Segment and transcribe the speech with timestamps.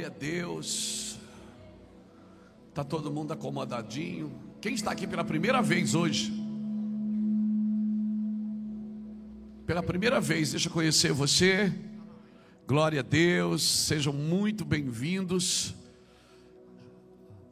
[0.00, 1.18] Glória a Deus.
[2.70, 4.32] Está todo mundo acomodadinho.
[4.58, 6.32] Quem está aqui pela primeira vez hoje?
[9.66, 11.70] Pela primeira vez, deixa eu conhecer você.
[12.66, 15.74] Glória a Deus, sejam muito bem-vindos.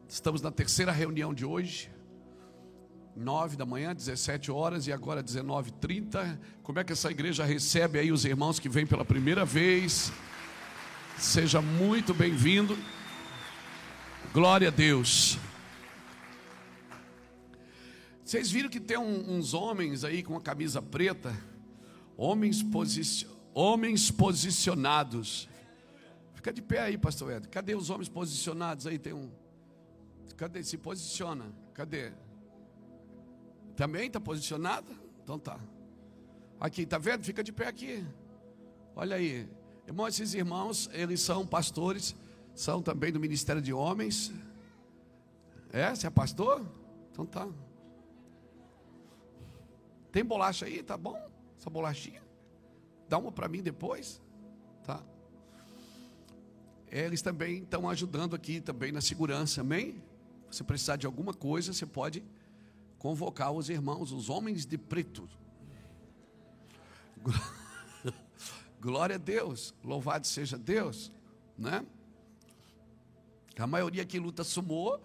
[0.09, 1.91] Estamos na terceira reunião de hoje.
[3.15, 6.39] 9 da manhã, 17 horas e agora 19h30.
[6.63, 10.11] Como é que essa igreja recebe aí os irmãos que vêm pela primeira vez?
[11.19, 12.79] Seja muito bem-vindo.
[14.33, 15.37] Glória a Deus.
[18.25, 21.37] Vocês viram que tem um, uns homens aí com a camisa preta?
[22.17, 25.49] Homens, posici homens posicionados.
[26.35, 27.49] Fica de pé aí, pastor Ed.
[27.49, 28.97] Cadê os homens posicionados aí?
[28.97, 29.29] Tem um.
[30.37, 30.63] Cadê?
[30.63, 31.53] Se posiciona.
[31.75, 32.13] Cadê?
[33.75, 34.93] Também está posicionado?
[35.25, 35.59] Então tá.
[36.61, 37.25] Aqui, tá vendo?
[37.25, 38.07] Fica de pé aqui.
[38.95, 39.49] Olha aí.
[39.89, 42.15] Irmão, esses irmãos, eles são pastores,
[42.55, 44.31] são também do Ministério de Homens.
[45.73, 45.95] É?
[45.95, 46.63] Você é pastor?
[47.11, 47.49] Então tá.
[50.13, 50.83] Tem bolacha aí?
[50.83, 51.19] Tá bom?
[51.59, 52.23] Essa bolachinha?
[53.09, 54.21] Dá uma para mim depois?
[54.85, 55.03] Tá.
[56.89, 60.03] Eles também estão ajudando aqui também na segurança, amém?
[60.51, 62.23] Se precisar de alguma coisa, você pode
[62.99, 65.27] convocar os irmãos, os homens de preto.
[68.81, 71.11] Glória a Deus, louvado seja Deus,
[71.57, 71.85] né?
[73.59, 75.03] A maioria que luta sumou,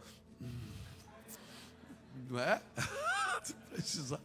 [2.30, 2.62] não é?
[3.72, 4.22] Precisa.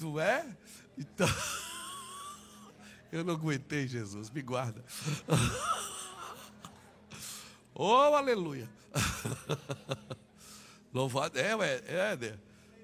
[0.00, 0.44] Não é?
[0.98, 1.28] Então,
[3.12, 4.84] eu não aguentei, Jesus, me guarda.
[7.82, 8.68] Oh, aleluia.
[10.92, 12.38] Louvado, é, é, é,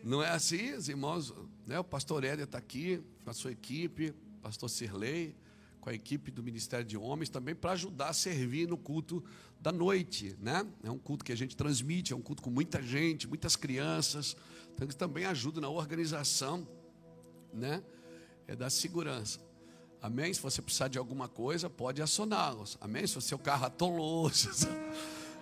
[0.06, 1.34] não é assim, os irmãos,
[1.66, 1.80] né?
[1.80, 5.34] O pastor Éder está aqui, com a sua equipe, pastor Sirley,
[5.80, 9.24] com a equipe do Ministério de Homens, também para ajudar a servir no culto
[9.60, 10.64] da noite, né?
[10.84, 14.36] É um culto que a gente transmite, é um culto com muita gente, muitas crianças,
[14.72, 16.68] então eles também ajudam na organização,
[17.52, 17.82] né?
[18.46, 19.40] É da segurança.
[20.00, 20.32] Amém?
[20.32, 22.78] Se você precisar de alguma coisa, pode acioná-los.
[22.80, 23.08] Amém?
[23.08, 24.54] Se o seu carro atolou, se o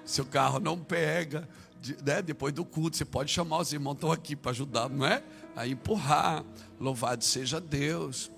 [0.06, 1.46] seu carro não pega,
[2.04, 2.22] né?
[2.22, 5.22] depois do culto, você pode chamar os irmãos, estão aqui para ajudar, não é?
[5.54, 6.44] A empurrar.
[6.80, 8.30] Louvado seja Deus,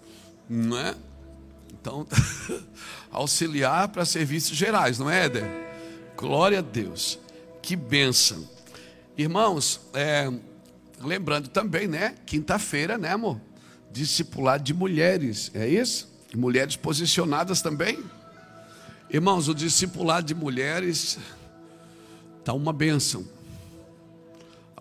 [0.48, 0.94] não é?
[1.72, 2.06] Então,
[3.10, 5.44] auxiliar para serviços gerais, não é, Éder?
[6.16, 7.18] Glória a Deus,
[7.62, 8.48] que bênção.
[9.16, 10.30] Irmãos, é,
[11.00, 12.14] lembrando também, né?
[12.26, 13.40] Quinta-feira, né, amor?
[13.90, 16.08] Discipulado de mulheres, é isso?
[16.34, 18.04] Mulheres posicionadas também.
[19.08, 21.18] Irmãos, o discipulado de mulheres
[22.40, 23.24] está uma bênção.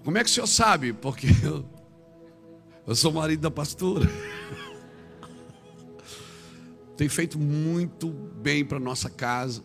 [0.05, 0.93] Como é que o senhor sabe?
[0.93, 1.65] Porque eu,
[2.85, 4.07] eu sou marido da pastora.
[6.95, 9.63] Tem feito muito bem para nossa casa.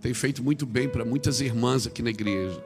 [0.00, 2.64] Tem feito muito bem para muitas irmãs aqui na igreja.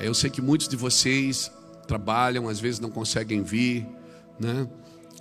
[0.00, 1.52] É, eu sei que muitos de vocês
[1.86, 3.86] trabalham, às vezes não conseguem vir,
[4.40, 4.66] né?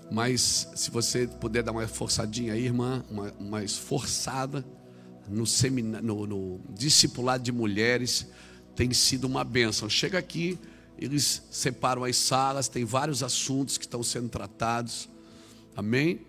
[0.10, 4.66] Mas se você puder dar uma forçadinha aí, irmã, uma, uma esforçada
[5.28, 8.26] no, seminário, no, no discipulado de mulheres,
[8.76, 9.90] tem sido uma bênção.
[9.90, 10.58] Chega aqui,
[10.98, 15.10] eles separam as salas, tem vários assuntos que estão sendo tratados.
[15.76, 16.22] Amém?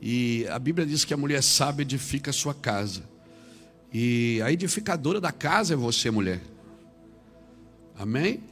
[0.00, 3.02] E a Bíblia diz que a mulher sábia edifica a sua casa.
[3.92, 6.40] E a edificadora da casa é você, mulher.
[7.98, 8.42] Amém?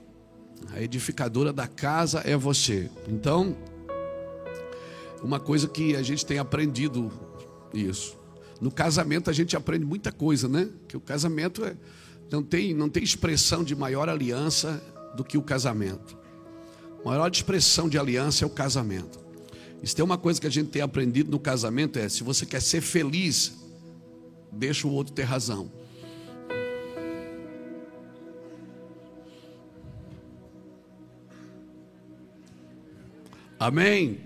[0.73, 2.91] A edificadora da casa é você.
[3.09, 3.57] Então,
[5.23, 7.11] uma coisa que a gente tem aprendido
[7.73, 8.17] isso.
[8.61, 10.69] No casamento a gente aprende muita coisa, né?
[10.87, 11.75] Que o casamento é,
[12.31, 14.83] não, tem, não tem expressão de maior aliança
[15.17, 16.17] do que o casamento.
[17.05, 19.19] A maior expressão de aliança é o casamento.
[19.83, 22.61] Isso tem uma coisa que a gente tem aprendido no casamento é, se você quer
[22.61, 23.53] ser feliz,
[24.53, 25.71] deixa o outro ter razão.
[33.59, 34.21] Amém?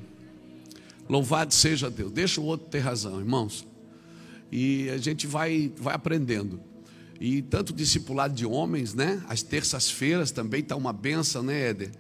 [1.09, 2.13] Louvado seja Deus.
[2.13, 3.67] Deixa o outro ter razão, irmãos.
[4.51, 6.61] E a gente vai, vai aprendendo.
[7.25, 9.25] E tanto discipulado de homens, né?
[9.27, 11.91] As terças-feiras também está uma benção, né, Éder?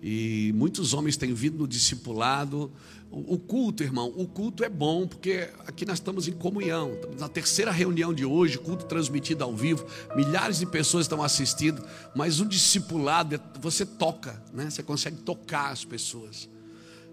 [0.00, 2.70] E muitos homens têm vindo no discipulado.
[3.10, 6.94] O, culto, irmão, o culto é bom, porque aqui nós estamos em comunhão.
[6.94, 9.84] Estamos na terceira reunião de hoje, culto transmitido ao vivo.
[10.14, 11.84] Milhares de pessoas estão assistindo,
[12.14, 14.70] mas o discipulado, você toca, né?
[14.70, 16.48] Você consegue tocar as pessoas.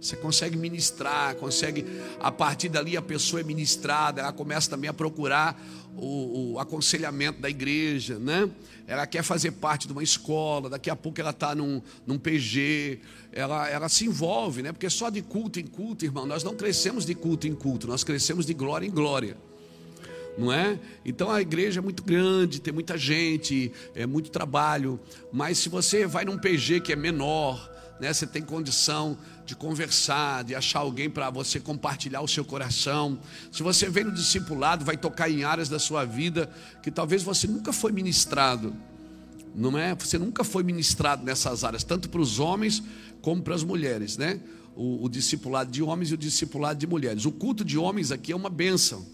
[0.02, 1.86] Você consegue ministrar, consegue,
[2.20, 5.64] a partir dali a pessoa é ministrada, ela começa também a procurar
[5.96, 8.50] o, o, aconselhamento da igreja, né?
[8.88, 13.00] Ela quer fazer parte de uma escola, daqui a pouco ela está num, num PG,
[13.32, 14.72] ela, ela se envolve, né?
[14.72, 18.04] Porque só de culto em culto, irmão, nós não crescemos de culto em culto, nós
[18.04, 19.38] crescemos de glória em glória.
[20.36, 20.80] Não é?
[21.06, 25.00] Então a igreja é muito grande, tem muita gente, é muito trabalho,
[25.32, 27.70] mas se você vai num PG que é menor,
[28.02, 29.16] né, você tem condição
[29.46, 33.20] de conversar, de achar alguém para você compartilhar o seu coração.
[33.52, 36.50] Se você vem no discipulado, vai tocar em áreas da sua vida
[36.82, 38.76] que talvez você nunca foi ministrado.
[39.54, 39.94] Não é?
[39.94, 42.82] Você nunca foi ministrado nessas áreas, tanto para os homens
[43.22, 44.42] como para as mulheres, né?
[44.76, 47.26] O, o discipulado de homens e o discipulado de mulheres.
[47.26, 49.06] O culto de homens aqui é uma bênção.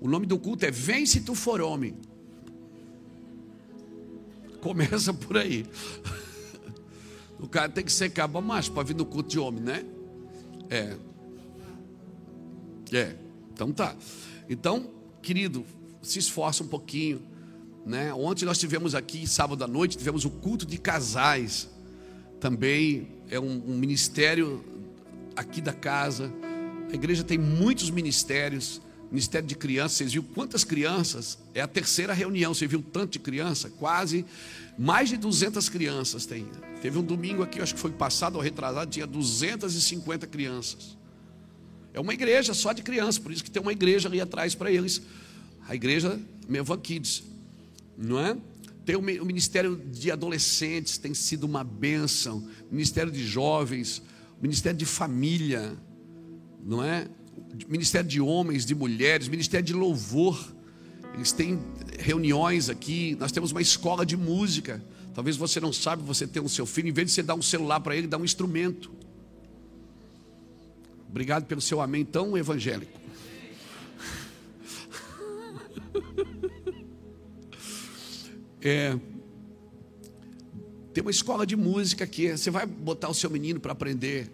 [0.00, 1.94] O nome do culto é Vem se tu for homem.
[4.60, 5.64] Começa por aí.
[7.42, 9.84] O cara tem que ser cabo macho para vir no culto de homem, né?
[10.70, 10.96] É.
[12.92, 13.16] É.
[13.52, 13.96] Então tá.
[14.48, 14.88] Então,
[15.20, 15.66] querido,
[16.00, 17.20] se esforça um pouquinho.
[17.84, 18.14] Né?
[18.14, 21.68] Ontem nós tivemos aqui, sábado à noite, tivemos o culto de casais.
[22.38, 24.64] Também é um, um ministério
[25.34, 26.32] aqui da casa.
[26.92, 28.80] A igreja tem muitos ministérios.
[29.12, 31.38] Ministério de crianças, vocês viram quantas crianças?
[31.52, 33.68] É a terceira reunião, você viu tanto de criança?
[33.68, 34.24] Quase
[34.78, 36.48] mais de 200 crianças tem.
[36.80, 40.96] Teve um domingo aqui, acho que foi passado ou retrasado, tinha 250 crianças.
[41.92, 44.72] É uma igreja só de crianças, por isso que tem uma igreja ali atrás para
[44.72, 45.02] eles.
[45.68, 46.18] A igreja
[46.48, 47.22] Mevan Kids,
[47.98, 48.34] não é?
[48.86, 52.48] Tem o ministério de adolescentes, tem sido uma bênção.
[52.70, 54.02] Ministério de jovens,
[54.40, 55.76] ministério de família,
[56.64, 57.08] não é?
[57.68, 60.52] Ministério de homens, de mulheres, ministério de louvor.
[61.14, 61.60] Eles têm
[61.98, 63.16] reuniões aqui.
[63.20, 64.82] Nós temos uma escola de música.
[65.14, 67.42] Talvez você não sabe, você tem o seu filho, em vez de você dar um
[67.42, 68.90] celular para ele, dá um instrumento.
[71.08, 73.00] Obrigado pelo seu amém tão evangélico.
[78.64, 78.96] É,
[80.94, 82.30] tem uma escola de música aqui.
[82.30, 84.30] Você vai botar o seu menino para aprender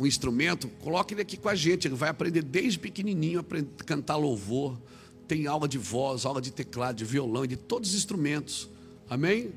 [0.00, 1.86] um instrumento, coloque ele aqui com a gente.
[1.86, 4.76] Ele vai aprender desde pequenininho a cantar louvor
[5.30, 8.68] tem aula de voz, aula de teclado, de violão, de todos os instrumentos.
[9.08, 9.52] Amém?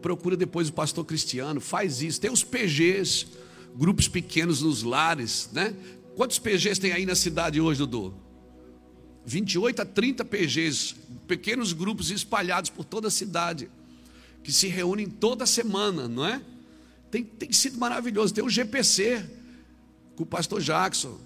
[0.00, 2.20] Procura depois o pastor Cristiano, faz isso.
[2.20, 3.26] Tem os PGs,
[3.74, 5.74] grupos pequenos nos lares, né?
[6.14, 8.14] Quantos PGs tem aí na cidade hoje, Dudu?
[9.24, 10.94] 28 a 30 PGs,
[11.26, 13.68] pequenos grupos espalhados por toda a cidade,
[14.44, 16.40] que se reúnem toda semana, não é?
[17.10, 18.34] Tem, tem sido maravilhoso.
[18.34, 19.24] Tem o GPC,
[20.16, 21.18] com o pastor Jackson,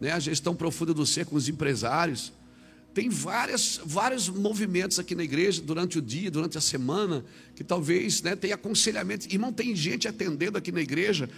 [0.00, 2.32] né, a gestão profunda do ser com os empresários.
[2.92, 7.24] Tem várias, vários movimentos aqui na igreja durante o dia, durante a semana,
[7.54, 9.32] que talvez né, tenha aconselhamento.
[9.32, 11.30] Irmão, tem gente atendendo aqui na igreja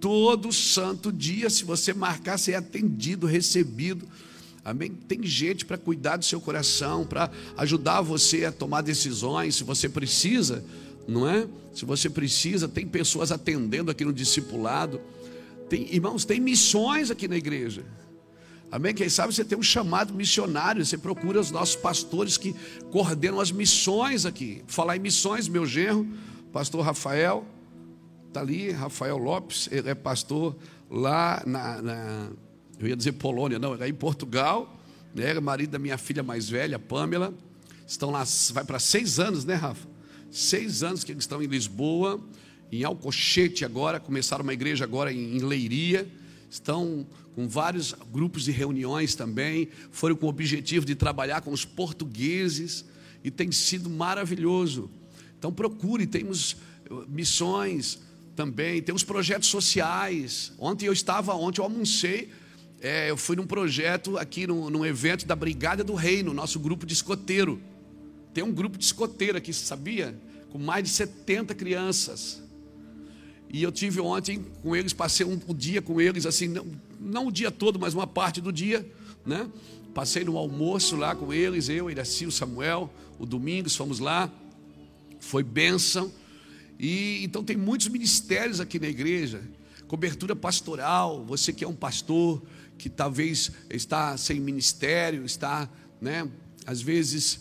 [0.00, 1.48] todo santo dia.
[1.48, 4.08] Se você marcar, você é atendido, recebido.
[4.64, 4.90] Amém?
[4.90, 9.88] Tem gente para cuidar do seu coração, para ajudar você a tomar decisões, se você
[9.88, 10.64] precisa,
[11.10, 11.48] não é?
[11.74, 15.00] Se você precisa, tem pessoas atendendo aqui no discipulado.
[15.68, 17.84] Tem, irmãos, tem missões aqui na igreja.
[18.70, 18.94] Amém?
[18.94, 22.54] Quem sabe você tem um chamado missionário, você procura os nossos pastores que
[22.92, 24.62] coordenam as missões aqui.
[24.68, 26.06] Falar em missões, meu genro,
[26.52, 27.44] pastor Rafael,
[28.28, 30.56] está ali, Rafael Lopes, ele é pastor
[30.88, 32.30] lá na, na
[32.78, 34.80] eu ia dizer Polônia, não, é em Portugal,
[35.14, 35.30] né?
[35.30, 37.34] É marido da minha filha mais velha, Pamela.
[37.86, 39.89] Estão lá, vai para seis anos, né, Rafa?
[40.30, 42.20] Seis anos que eles estão em Lisboa
[42.72, 46.08] em Alcochete agora, começaram uma igreja agora em Leiria,
[46.48, 51.64] estão com vários grupos de reuniões também, foram com o objetivo de trabalhar com os
[51.64, 52.84] portugueses
[53.24, 54.88] e tem sido maravilhoso.
[55.38, 57.98] Então procure, temos eh, missões
[58.36, 60.52] também, temos projetos sociais.
[60.58, 62.30] Ontem eu estava, ontem eu almocei,
[62.80, 66.86] é, eu fui num projeto aqui, num, num evento da Brigada do Reino, nosso grupo
[66.86, 67.60] de escoteiro.
[68.32, 70.18] Tem um grupo de escoteiro aqui, sabia?
[70.50, 72.42] Com mais de 70 crianças.
[73.52, 76.66] E eu tive ontem com eles, passei um, um dia com eles, assim, não,
[77.00, 78.88] não o dia todo, mas uma parte do dia,
[79.26, 79.50] né?
[79.92, 84.30] Passei no almoço lá com eles, eu, Iraci, o Samuel, o Domingos, fomos lá.
[85.18, 86.12] Foi bênção.
[86.78, 89.42] E então tem muitos ministérios aqui na igreja,
[89.88, 92.40] cobertura pastoral, você que é um pastor,
[92.78, 95.68] que talvez está sem ministério, está,
[96.00, 96.26] né,
[96.64, 97.40] às vezes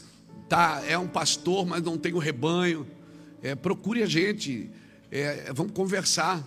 [0.49, 2.85] tá, é um pastor, mas não tem o rebanho.
[3.41, 4.69] É, procure a gente,
[5.11, 6.43] é, vamos conversar.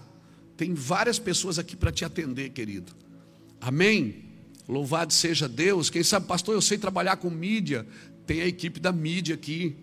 [0.56, 2.92] Tem várias pessoas aqui para te atender, querido.
[3.61, 4.25] Amém?
[4.68, 5.88] Louvado seja Deus.
[5.88, 7.87] Quem sabe, pastor, eu sei trabalhar com mídia.
[8.26, 9.76] Tem a equipe da mídia aqui,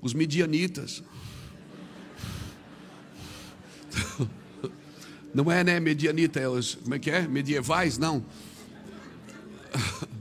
[0.00, 1.02] os medianitas.
[5.32, 7.28] Não é, né, medianita, é os, como é que é?
[7.28, 7.98] Medievais?
[7.98, 8.24] Não.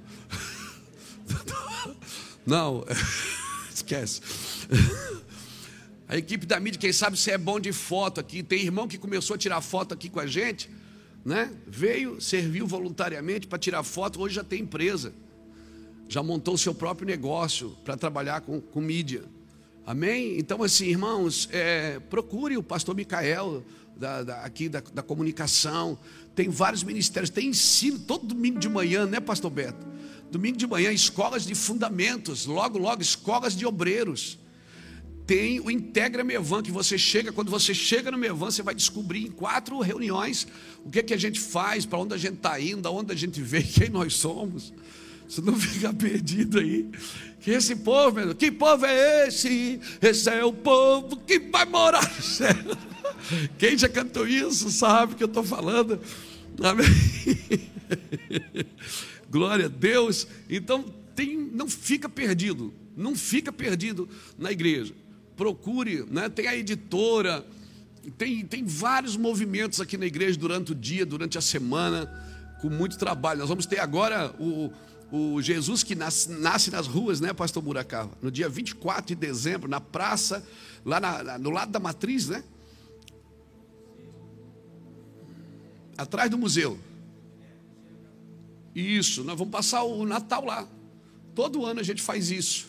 [2.45, 2.85] Não,
[3.85, 4.21] esquece.
[6.07, 8.43] A equipe da mídia, quem sabe se é bom de foto aqui.
[8.43, 10.69] Tem irmão que começou a tirar foto aqui com a gente,
[11.23, 11.51] né?
[11.65, 15.13] Veio, serviu voluntariamente para tirar foto, hoje já tem empresa.
[16.07, 19.23] Já montou o seu próprio negócio para trabalhar com, com mídia.
[19.83, 20.37] Amém?
[20.37, 23.63] Então, assim, irmãos, é, procure o pastor Micael,
[23.97, 25.97] da, da, aqui da, da comunicação.
[26.35, 29.85] Tem vários ministérios, tem ensino todo domingo de manhã, né, pastor Beto?
[30.31, 34.37] Domingo de manhã, escolas de fundamentos, logo, logo, escolas de obreiros.
[35.25, 39.23] Tem o Integra Mevan, que você chega, quando você chega no Mevan, você vai descobrir
[39.23, 40.47] em quatro reuniões
[40.83, 43.15] o que, é que a gente faz, para onde a gente está indo, aonde a
[43.15, 44.73] gente veio, quem nós somos.
[45.27, 46.87] Você não fica perdido aí.
[47.41, 49.79] Que esse povo, meu, que povo é esse?
[50.01, 52.55] Esse é o povo que vai morar no céu.
[53.57, 55.99] Quem já cantou isso sabe o que eu estou falando.
[56.61, 56.85] Amém.
[59.35, 60.25] Glória a Deus.
[60.49, 62.73] Então, tem, não fica perdido.
[62.95, 64.07] Não fica perdido
[64.39, 64.93] na igreja.
[65.35, 66.29] Procure, né?
[66.29, 67.45] tem a editora,
[68.17, 72.09] tem, tem vários movimentos aqui na igreja durante o dia, durante a semana,
[72.61, 73.41] com muito trabalho.
[73.41, 74.71] Nós vamos ter agora o,
[75.11, 78.11] o Jesus que nasce, nasce, nas ruas, né, pastor Buracava?
[78.21, 80.47] No dia 24 de dezembro, na praça,
[80.85, 82.41] lá na, no lado da matriz, né?
[85.97, 86.79] Atrás do museu.
[88.75, 90.67] Isso, nós vamos passar o Natal lá.
[91.33, 92.67] Todo ano a gente faz isso.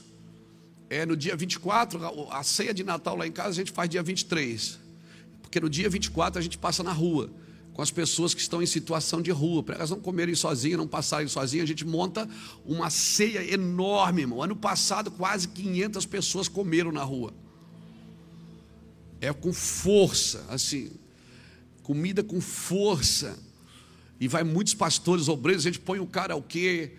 [0.88, 4.02] É no dia 24, a ceia de Natal lá em casa a gente faz dia
[4.02, 4.78] 23.
[5.42, 7.30] Porque no dia 24 a gente passa na rua
[7.76, 10.88] com as pessoas que estão em situação de rua, para elas não comerem sozinhas, não
[10.88, 12.26] passarem sozinhas, a gente monta
[12.64, 14.42] uma ceia enorme, irmão.
[14.42, 17.34] Ano passado, quase 500 pessoas comeram na rua.
[19.20, 20.90] É com força, assim,
[21.82, 23.38] comida com força.
[24.20, 26.92] E vai muitos pastores, obreiros, a gente põe o karaokê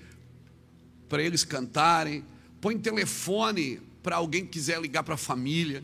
[1.10, 2.24] para eles cantarem,
[2.62, 5.84] põe telefone para alguém que quiser ligar para a família.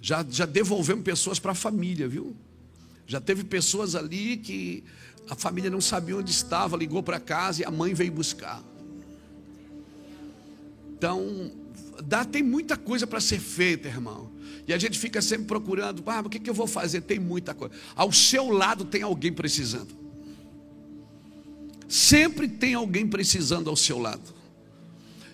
[0.00, 2.34] Já, já devolvemos pessoas para a família, viu?
[3.06, 4.82] Já teve pessoas ali que
[5.28, 8.62] a família não sabia onde estava, ligou para casa e a mãe veio buscar.
[10.96, 11.52] Então,
[12.04, 14.31] dá, tem muita coisa para ser feita, irmão.
[14.66, 17.00] E a gente fica sempre procurando, ah, o que, que eu vou fazer?
[17.00, 17.74] Tem muita coisa.
[17.96, 19.94] Ao seu lado tem alguém precisando.
[21.88, 24.34] Sempre tem alguém precisando ao seu lado.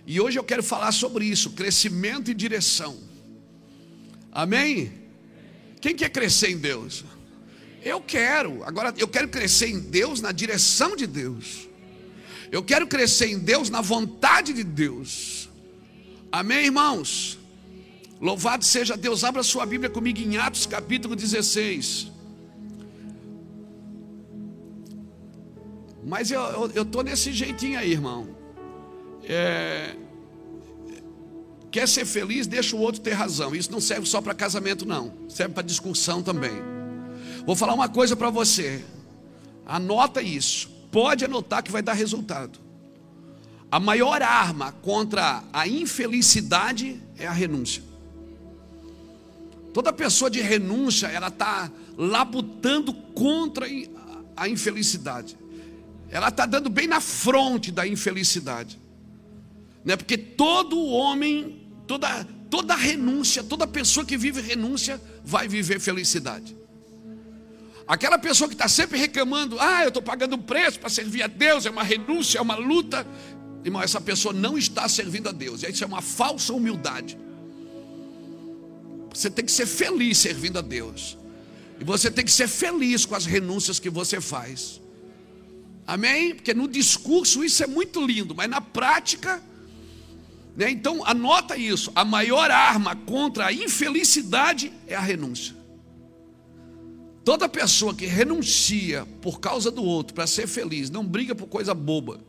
[0.07, 2.99] E hoje eu quero falar sobre isso: crescimento e direção.
[4.33, 4.93] Amém?
[5.81, 7.05] Quem quer crescer em Deus?
[7.83, 8.65] Eu quero.
[8.65, 11.69] Agora, eu quero crescer em Deus na direção de Deus.
[12.51, 15.49] Eu quero crescer em Deus na vontade de Deus.
[16.33, 17.39] Amém, irmãos?
[18.21, 19.23] Louvado seja Deus.
[19.23, 22.11] Abra sua Bíblia comigo em Atos capítulo 16.
[26.05, 28.29] Mas eu estou nesse jeitinho aí, irmão.
[29.25, 29.95] É,
[31.71, 33.55] quer ser feliz, deixa o outro ter razão.
[33.55, 35.13] Isso não serve só para casamento, não.
[35.29, 36.63] Serve para discussão também.
[37.45, 38.83] Vou falar uma coisa para você.
[39.67, 40.71] Anota isso.
[40.91, 42.59] Pode anotar que vai dar resultado.
[43.71, 47.88] A maior arma contra a infelicidade é a renúncia.
[49.73, 53.67] Toda pessoa de renúncia, ela está labutando contra
[54.37, 55.37] a infelicidade.
[56.11, 58.81] Ela está dando bem na fronte da infelicidade.
[59.85, 59.97] Né?
[59.97, 66.57] Porque todo homem, toda, toda renúncia, toda pessoa que vive renúncia, vai viver felicidade.
[67.87, 71.27] Aquela pessoa que está sempre reclamando, ah, eu estou pagando um preço para servir a
[71.27, 73.07] Deus, é uma renúncia, é uma luta.
[73.65, 75.63] Irmão, essa pessoa não está servindo a Deus.
[75.63, 77.19] Isso é uma falsa humildade.
[79.19, 81.19] Você tem que ser feliz servindo a Deus.
[81.81, 84.81] E você tem que ser feliz com as renúncias que você faz.
[85.85, 86.37] Amém?
[86.37, 89.43] Porque no discurso isso é muito lindo, mas na prática,
[90.57, 90.71] né?
[90.71, 95.57] Então anota isso: a maior arma contra a infelicidade é a renúncia.
[97.25, 101.75] Toda pessoa que renuncia por causa do outro para ser feliz, não briga por coisa
[101.75, 102.21] boba,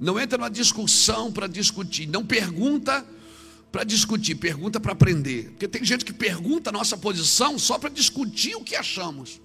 [0.00, 3.06] não entra numa discussão para discutir, não pergunta
[3.70, 5.50] para discutir, pergunta para aprender.
[5.50, 9.40] Porque tem gente que pergunta a nossa posição só para discutir o que achamos.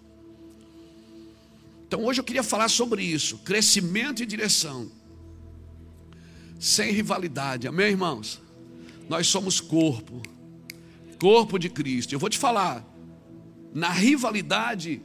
[1.87, 4.91] Então hoje eu queria falar sobre isso: crescimento e direção.
[6.59, 8.41] Sem rivalidade, amém, irmãos?
[9.07, 10.21] Nós somos corpo,
[11.19, 12.13] corpo de Cristo.
[12.13, 12.83] Eu vou te falar,
[13.73, 15.01] na rivalidade,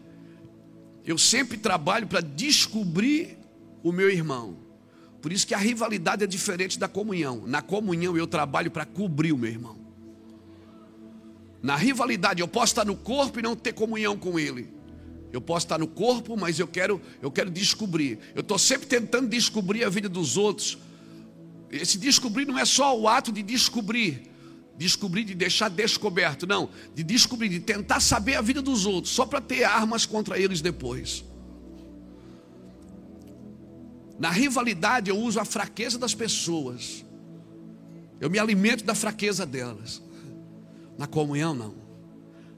[1.05, 3.37] eu sempre trabalho para descobrir
[3.83, 4.70] o meu irmão.
[5.21, 7.43] Por isso que a rivalidade é diferente da comunhão.
[7.47, 9.79] Na comunhão eu trabalho para cobrir o meu irmão.
[11.63, 14.73] Na rivalidade eu posso estar no corpo e não ter comunhão com ele.
[15.33, 18.19] Eu posso estar no corpo, mas eu quero, eu quero descobrir.
[18.35, 20.79] Eu estou sempre tentando descobrir a vida dos outros.
[21.71, 24.29] Esse descobrir não é só o ato de descobrir,
[24.77, 29.25] descobrir de deixar descoberto, não, de descobrir, de tentar saber a vida dos outros, só
[29.25, 31.25] para ter armas contra eles depois.
[34.21, 37.07] Na rivalidade eu uso a fraqueza das pessoas.
[38.21, 40.03] Eu me alimento da fraqueza delas.
[40.99, 41.75] Na comunhão não.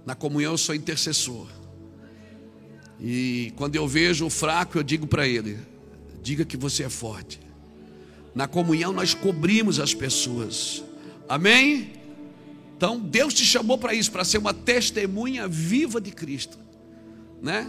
[0.04, 1.47] Na comunhão eu sou intercessor.
[3.00, 5.57] E quando eu vejo o fraco, eu digo para ele:
[6.21, 7.38] diga que você é forte.
[8.35, 10.83] Na comunhão nós cobrimos as pessoas.
[11.28, 11.92] Amém?
[12.76, 16.59] Então Deus te chamou para isso, para ser uma testemunha viva de Cristo,
[17.40, 17.69] né?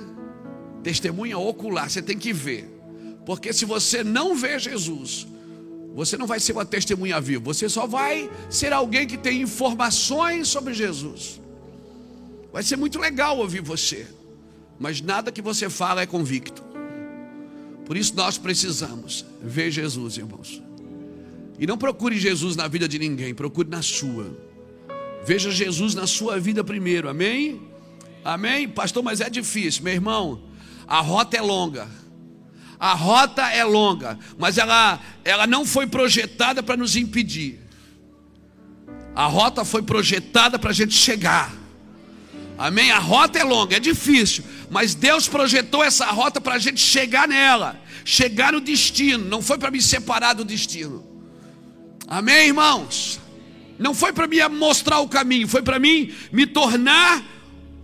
[0.82, 2.73] Testemunha ocular, você tem que ver.
[3.26, 5.26] Porque se você não vê Jesus,
[5.94, 10.48] você não vai ser uma testemunha viva, você só vai ser alguém que tem informações
[10.48, 11.40] sobre Jesus.
[12.52, 14.08] Vai ser muito legal ouvir você,
[14.80, 16.64] mas nada que você fala é convicto.
[17.86, 20.62] Por isso nós precisamos ver Jesus, irmãos.
[21.60, 24.36] E não procure Jesus na vida de ninguém, procure na sua.
[25.26, 27.62] Veja Jesus na sua vida primeiro, amém?
[28.24, 28.68] Amém?
[28.68, 30.42] Pastor, mas é difícil, meu irmão.
[30.88, 31.88] A rota é longa.
[32.84, 37.62] A rota é longa, mas ela, ela não foi projetada para nos impedir.
[39.16, 41.50] A rota foi projetada para a gente chegar.
[42.58, 42.92] Amém?
[42.92, 47.26] A rota é longa, é difícil, mas Deus projetou essa rota para a gente chegar
[47.26, 49.24] nela, chegar no destino.
[49.30, 51.08] Não foi para me separar do destino.
[52.06, 53.18] Amém, irmãos?
[53.80, 57.24] Não foi para me mostrar o caminho, foi para mim me tornar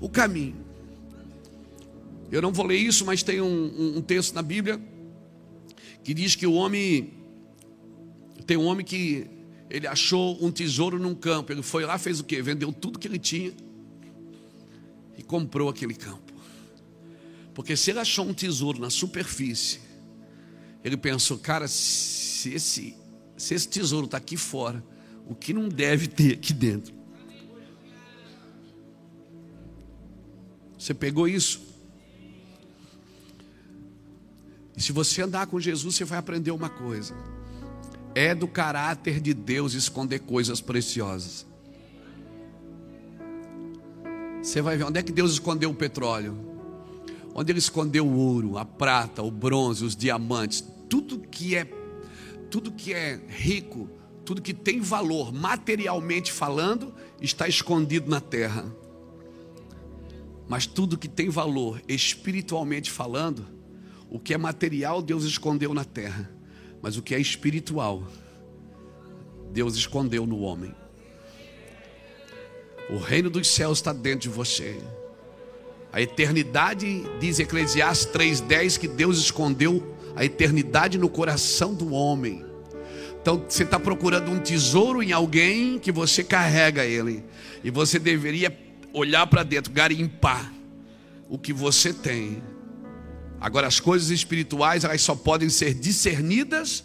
[0.01, 0.59] o caminho.
[2.31, 4.79] Eu não vou ler isso, mas tem um, um, texto na Bíblia
[6.03, 7.13] que diz que o homem
[8.45, 9.27] tem um homem que
[9.69, 11.51] ele achou um tesouro num campo.
[11.51, 12.41] Ele foi lá, fez o quê?
[12.41, 13.51] Vendeu tudo que ele tinha
[15.17, 16.33] e comprou aquele campo.
[17.53, 19.79] Porque se ele achou um tesouro na superfície,
[20.83, 22.95] ele pensou, cara, se esse,
[23.35, 24.83] se esse tesouro está aqui fora,
[25.27, 26.93] o que não deve ter aqui dentro?
[30.77, 31.68] Você pegou isso?
[34.79, 37.13] E se você andar com Jesus, você vai aprender uma coisa:
[38.15, 41.45] é do caráter de Deus esconder coisas preciosas.
[44.41, 46.39] Você vai ver onde é que Deus escondeu o petróleo,
[47.35, 51.67] onde Ele escondeu o ouro, a prata, o bronze, os diamantes, tudo que é,
[52.49, 53.89] tudo que é rico,
[54.23, 58.65] tudo que tem valor materialmente falando, está escondido na terra.
[60.47, 63.59] Mas tudo que tem valor espiritualmente falando,
[64.10, 66.30] o que é material, Deus escondeu na terra,
[66.82, 68.04] mas o que é espiritual,
[69.52, 70.74] Deus escondeu no homem.
[72.89, 74.80] O reino dos céus está dentro de você.
[75.93, 82.43] A eternidade, diz Eclesiastes 3,10, que Deus escondeu a eternidade no coração do homem.
[83.22, 87.24] Então você está procurando um tesouro em alguém que você carrega ele.
[87.63, 88.58] E você deveria
[88.91, 90.52] olhar para dentro, garimpar
[91.28, 92.41] o que você tem
[93.41, 96.84] Agora, as coisas espirituais, elas só podem ser discernidas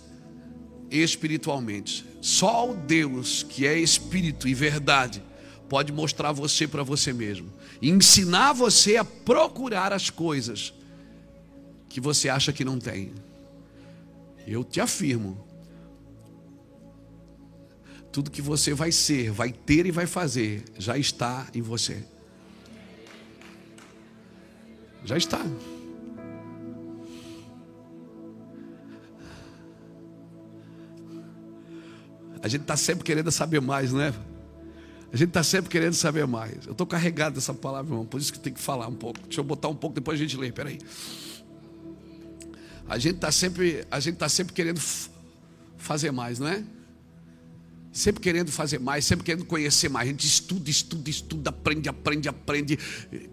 [0.91, 2.07] espiritualmente.
[2.21, 5.23] Só o Deus, que é espírito e verdade,
[5.69, 7.53] pode mostrar você para você mesmo.
[7.83, 10.73] E ensinar você a procurar as coisas
[11.89, 13.13] que você acha que não tem.
[14.47, 15.45] Eu te afirmo.
[18.13, 22.05] Tudo que você vai ser, vai ter e vai fazer, já está em você.
[25.05, 25.45] Já está.
[32.45, 34.13] A gente está sempre querendo saber mais, né?
[35.11, 36.67] A gente está sempre querendo saber mais.
[36.67, 39.19] Eu estou carregado dessa palavra, irmão, por isso que tem que falar um pouco.
[39.21, 40.79] Deixa eu botar um pouco, depois a gente lê, peraí.
[42.87, 44.79] A gente está sempre, a gente tá sempre querendo
[45.79, 46.63] fazer mais, não é?
[47.91, 50.07] Sempre querendo fazer mais, sempre querendo conhecer mais.
[50.07, 52.79] A gente estuda, estuda, estuda, aprende, aprende, aprende,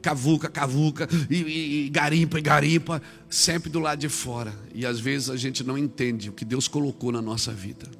[0.01, 4.57] cavuca, cavuca, e, e, e garimpa, e garimpa, sempre do lado de fora.
[4.73, 7.99] E às vezes a gente não entende o que Deus colocou na nossa vida.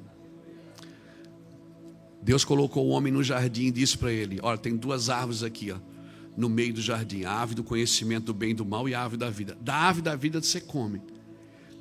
[2.22, 5.72] Deus colocou o homem no jardim e disse para ele: Olha, tem duas árvores aqui,
[5.72, 5.78] ó,
[6.36, 9.00] no meio do jardim: a árvore do conhecimento do bem e do mal e a
[9.00, 9.58] árvore da vida.
[9.60, 11.02] Da árvore da vida você come,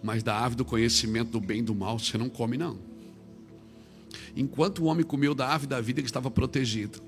[0.02, 2.80] mas da árvore do conhecimento do bem e do mal você não come, não.
[4.36, 7.00] Enquanto o homem comeu da árvore da vida, ele estava protegido.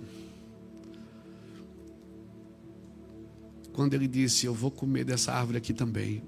[3.73, 6.21] Quando ele disse: Eu vou comer dessa árvore aqui também.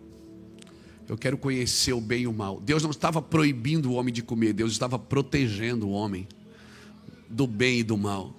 [1.08, 2.60] Eu quero conhecer o bem e o mal.
[2.60, 6.28] Deus não estava proibindo o homem de comer, Deus estava protegendo o homem
[7.30, 8.36] do bem e do mal.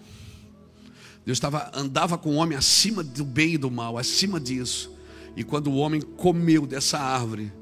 [1.24, 4.94] Deus estava, andava com o homem acima do bem e do mal, acima disso.
[5.36, 7.52] E quando o homem comeu dessa árvore,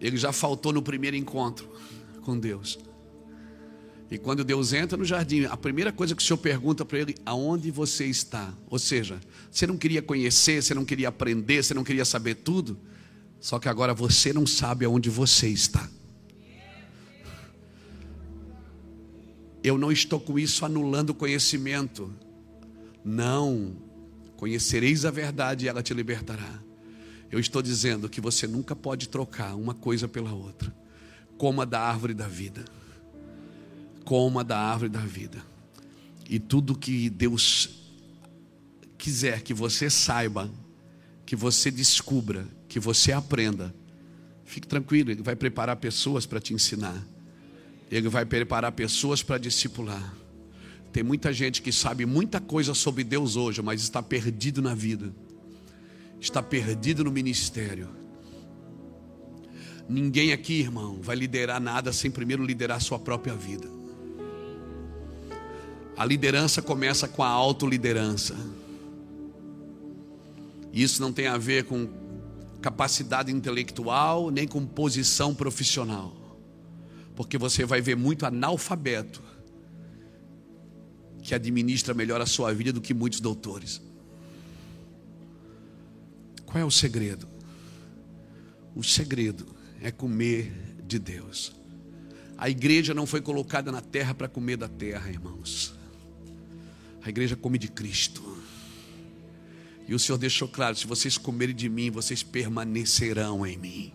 [0.00, 1.68] ele já faltou no primeiro encontro
[2.22, 2.78] com Deus.
[4.10, 7.14] E quando Deus entra no jardim, a primeira coisa que o Senhor pergunta para ele,
[7.24, 8.52] aonde você está?
[8.68, 9.20] Ou seja,
[9.50, 12.76] você não queria conhecer, você não queria aprender, você não queria saber tudo,
[13.38, 15.88] só que agora você não sabe aonde você está.
[19.62, 22.12] Eu não estou com isso anulando o conhecimento.
[23.04, 23.76] Não.
[24.36, 26.60] Conhecereis a verdade e ela te libertará.
[27.30, 30.74] Eu estou dizendo que você nunca pode trocar uma coisa pela outra.
[31.36, 32.64] Coma da árvore da vida.
[34.04, 35.42] Coma da árvore da vida.
[36.28, 37.80] E tudo que Deus
[38.96, 40.50] quiser que você saiba,
[41.24, 43.74] que você descubra, que você aprenda,
[44.44, 47.04] fique tranquilo, Ele vai preparar pessoas para te ensinar.
[47.90, 50.14] Ele vai preparar pessoas para discipular.
[50.92, 55.12] Tem muita gente que sabe muita coisa sobre Deus hoje, mas está perdido na vida,
[56.20, 57.88] está perdido no ministério.
[59.88, 63.68] Ninguém aqui, irmão, vai liderar nada sem primeiro liderar sua própria vida.
[65.96, 68.36] A liderança começa com a autoliderança.
[70.72, 71.88] Isso não tem a ver com
[72.62, 76.19] capacidade intelectual, nem com posição profissional
[77.20, 79.22] porque você vai ver muito analfabeto
[81.22, 83.78] que administra melhor a sua vida do que muitos doutores.
[86.46, 87.28] Qual é o segredo?
[88.74, 90.50] O segredo é comer
[90.82, 91.52] de Deus.
[92.38, 95.74] A igreja não foi colocada na terra para comer da terra, irmãos.
[97.02, 98.22] A igreja come de Cristo.
[99.86, 103.92] E o Senhor deixou claro: se vocês comerem de mim, vocês permanecerão em mim.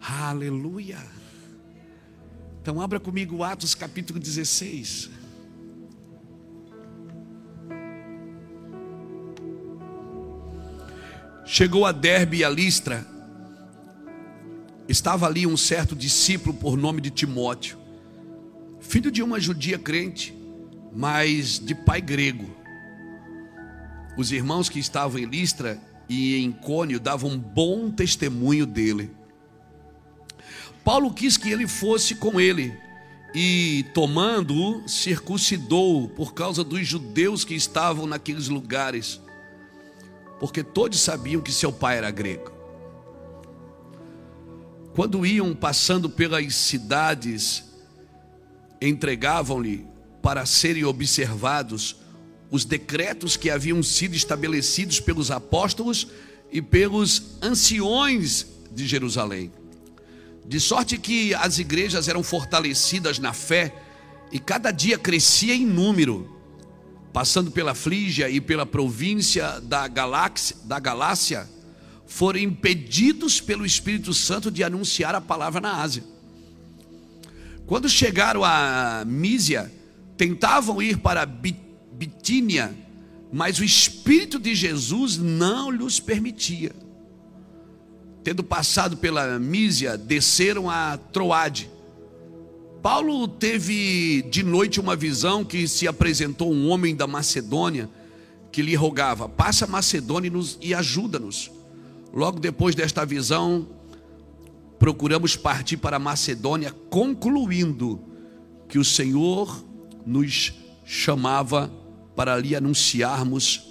[0.00, 0.98] Aleluia.
[2.62, 5.10] Então abra comigo Atos capítulo 16.
[11.44, 13.06] Chegou a Derbe e a Listra.
[14.88, 17.78] Estava ali um certo discípulo por nome de Timóteo,
[18.80, 20.34] filho de uma judia crente,
[20.92, 22.50] mas de pai grego.
[24.16, 29.10] Os irmãos que estavam em Listra e em Cônio davam bom testemunho dele.
[30.90, 32.76] Paulo quis que ele fosse com ele
[33.32, 39.20] e, tomando-o, circuncidou por causa dos judeus que estavam naqueles lugares,
[40.40, 42.50] porque todos sabiam que seu pai era grego.
[44.92, 47.62] Quando iam passando pelas cidades,
[48.80, 49.86] entregavam-lhe
[50.20, 51.98] para serem observados
[52.50, 56.08] os decretos que haviam sido estabelecidos pelos apóstolos
[56.50, 59.52] e pelos anciões de Jerusalém.
[60.50, 63.72] De sorte que as igrejas eram fortalecidas na fé
[64.32, 66.28] e cada dia crescia em número,
[67.12, 71.48] passando pela Frígia e pela província da, Galáxia, da Galácia,
[72.04, 76.02] foram impedidos pelo Espírito Santo de anunciar a palavra na Ásia.
[77.64, 79.72] Quando chegaram a Mísia,
[80.16, 82.76] tentavam ir para Bitínia,
[83.32, 86.74] mas o Espírito de Jesus não lhes permitia
[88.22, 91.70] tendo passado pela Mísia, desceram a Troade.
[92.82, 97.88] Paulo teve de noite uma visão que se apresentou um homem da Macedônia
[98.50, 100.30] que lhe rogava: passa a Macedônia
[100.60, 101.50] e ajuda-nos.
[102.12, 103.68] Logo depois desta visão,
[104.78, 108.00] procuramos partir para a Macedônia, concluindo
[108.68, 109.64] que o Senhor
[110.04, 110.54] nos
[110.84, 111.70] chamava
[112.16, 113.62] para lhe anunciarmos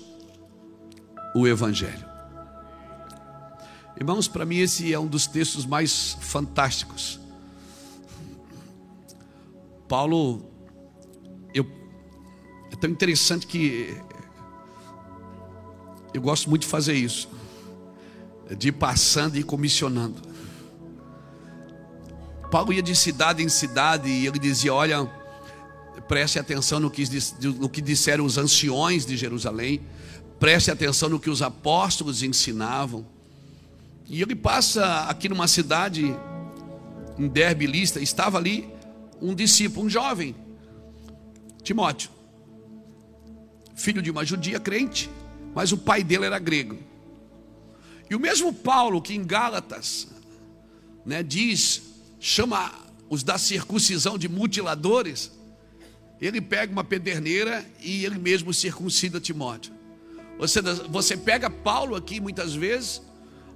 [1.35, 2.08] o Evangelho.
[3.99, 7.19] Irmãos, para mim esse é um dos textos mais fantásticos.
[9.89, 10.49] Paulo,
[11.53, 11.65] eu,
[12.71, 13.97] é tão interessante que
[16.13, 17.27] eu gosto muito de fazer isso,
[18.57, 20.21] de ir passando e comissionando.
[22.49, 25.05] Paulo ia de cidade em cidade e ele dizia: Olha,
[26.07, 27.03] preste atenção no que,
[27.59, 29.81] no que disseram os anciões de Jerusalém,
[30.39, 33.18] preste atenção no que os apóstolos ensinavam.
[34.09, 36.15] E ele passa aqui numa cidade,
[37.17, 38.67] em Derbe Lista, estava ali
[39.21, 40.35] um discípulo, um jovem,
[41.61, 42.09] Timóteo,
[43.75, 45.09] filho de uma judia crente,
[45.53, 46.77] mas o pai dele era grego.
[48.09, 50.07] E o mesmo Paulo que em Gálatas
[51.05, 51.81] né, diz,
[52.19, 52.73] chama
[53.09, 55.31] os da circuncisão de mutiladores,
[56.19, 59.73] ele pega uma pederneira e ele mesmo circuncida Timóteo.
[60.39, 63.01] Você, você pega Paulo aqui muitas vezes,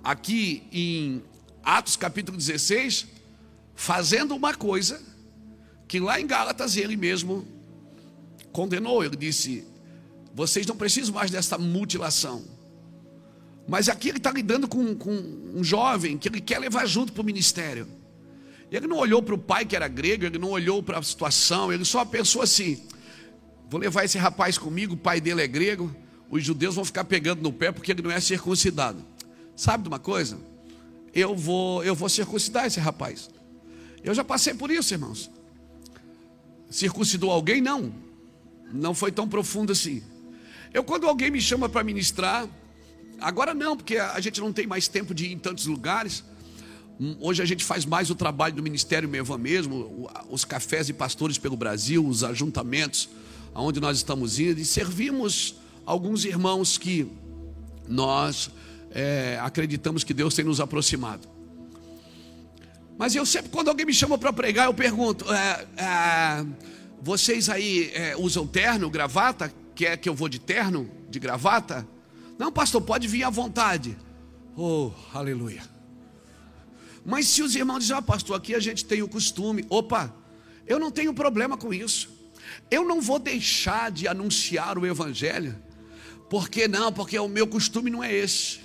[0.04, 1.24] aqui em
[1.63, 3.08] Atos capítulo 16,
[3.74, 5.02] fazendo uma coisa
[5.88, 7.48] que lá em Gálatas ele mesmo
[8.52, 9.04] condenou.
[9.04, 9.63] Ele disse:
[10.34, 12.44] Vocês não precisam mais dessa mutilação.
[13.68, 15.12] Mas aqui ele está lidando com, com
[15.56, 17.88] um jovem que ele quer levar junto para o ministério.
[18.70, 21.72] Ele não olhou para o pai que era grego, ele não olhou para a situação,
[21.72, 22.82] ele só pensou assim:
[23.70, 25.96] vou levar esse rapaz comigo, o pai dele é grego,
[26.30, 29.12] os judeus vão ficar pegando no pé porque ele não é circuncidado.
[29.56, 30.38] Sabe de uma coisa?
[31.13, 33.30] Eu vou, eu vou circuncidar esse rapaz.
[34.04, 35.30] Eu já passei por isso, irmãos.
[36.70, 37.62] Circuncidou alguém?
[37.62, 37.94] Não.
[38.72, 40.02] Não foi tão profundo assim.
[40.74, 42.48] Eu, quando alguém me chama para ministrar,
[43.22, 46.24] agora não, porque a gente não tem mais tempo de ir em tantos lugares.
[47.20, 51.38] Hoje a gente faz mais o trabalho do Ministério Meva mesmo, os cafés e pastores
[51.38, 53.10] pelo Brasil, os ajuntamentos
[53.54, 57.08] aonde nós estamos indo e servimos alguns irmãos que
[57.88, 58.50] nós
[58.93, 61.27] é, acreditamos que Deus tem nos aproximado.
[62.97, 66.45] Mas eu sempre, quando alguém me chama para pregar, eu pergunto: é, é,
[67.01, 69.53] vocês aí é, usam terno, gravata?
[69.75, 71.88] Quer que eu vou de terno, de gravata?
[72.38, 73.97] Não, pastor, pode vir à vontade.
[74.56, 75.63] Oh, aleluia.
[77.03, 80.13] Mas se os irmãos dizem, ah, pastor, aqui a gente tem o costume, opa,
[80.65, 82.10] eu não tenho problema com isso.
[82.69, 85.56] Eu não vou deixar de anunciar o Evangelho,
[86.29, 88.62] porque não, porque o meu costume não é esse.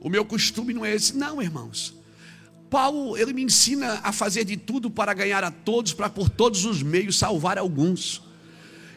[0.00, 1.16] O meu costume não é esse.
[1.16, 1.94] Não, irmãos.
[2.68, 6.64] Paulo, ele me ensina a fazer de tudo para ganhar a todos, para por todos
[6.64, 8.22] os meios salvar alguns.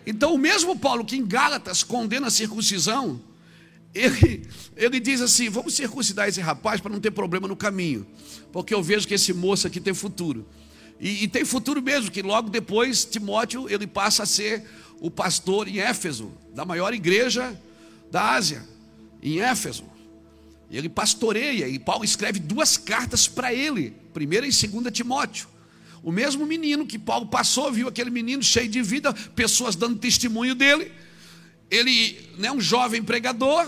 [0.05, 3.21] Então, o mesmo Paulo que em Gálatas condena a circuncisão,
[3.93, 8.05] ele, ele diz assim: vamos circuncidar esse rapaz para não ter problema no caminho,
[8.51, 10.45] porque eu vejo que esse moço aqui tem futuro.
[10.99, 14.65] E, e, tem futuro mesmo, que logo depois Timóteo ele passa a ser
[14.99, 17.57] o pastor em Éfeso, da maior igreja
[18.11, 18.67] da Ásia,
[19.23, 19.85] em Éfeso.
[20.69, 25.47] Ele pastoreia e Paulo escreve duas cartas para ele, primeira e segunda Timóteo.
[26.03, 30.55] O mesmo menino que Paulo passou, viu aquele menino cheio de vida, pessoas dando testemunho
[30.55, 30.91] dele
[31.69, 33.67] ele, né, um jovem pregador,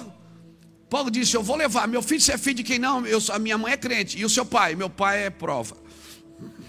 [0.89, 3.05] Paulo disse: Eu vou levar, meu filho, você é filho de quem não?
[3.05, 4.75] Eu, a minha mãe é crente, e o seu pai?
[4.75, 5.77] Meu pai é prova.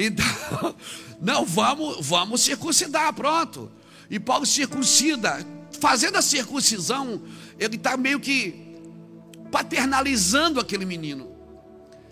[0.00, 0.76] Então,
[1.20, 3.68] não, vamos, vamos circuncidar, pronto.
[4.08, 5.44] E Paulo circuncida,
[5.80, 7.20] fazendo a circuncisão,
[7.58, 8.67] ele está meio que
[9.50, 11.30] paternalizando aquele menino.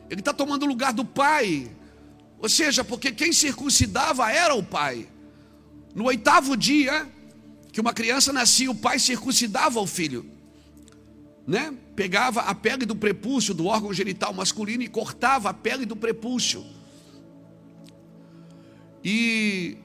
[0.08, 1.70] Ele está tomando o lugar do pai.
[2.38, 5.08] Ou seja, porque quem circuncidava era o pai.
[5.94, 7.08] No oitavo dia,
[7.72, 10.24] que uma criança nascia, o pai circuncidava o filho,
[11.46, 11.74] né?
[11.94, 16.64] Pegava a pele do prepúcio do órgão genital masculino e cortava a pele do prepúcio.
[19.02, 19.78] E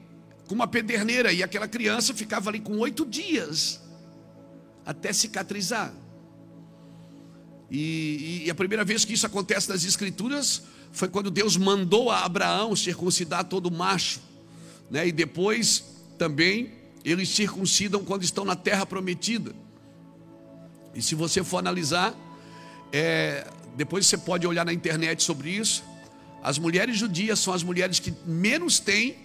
[0.46, 3.80] com uma pederneira, e aquela criança ficava ali com oito dias
[4.84, 5.92] até cicatrizar.
[7.74, 12.22] E, e, a primeira vez que isso acontece nas Escrituras foi quando Deus mandou a
[12.22, 14.20] Abraão circuncidar todo macho,
[14.90, 15.08] né?
[15.08, 15.82] E depois
[16.18, 16.70] também
[17.02, 19.54] eles circuncidam quando estão na terra prometida.
[20.94, 22.14] E se você for analisar,
[22.92, 25.82] é, depois você pode olhar na internet sobre isso.
[26.42, 29.16] As mulheres judias são as mulheres que menos têm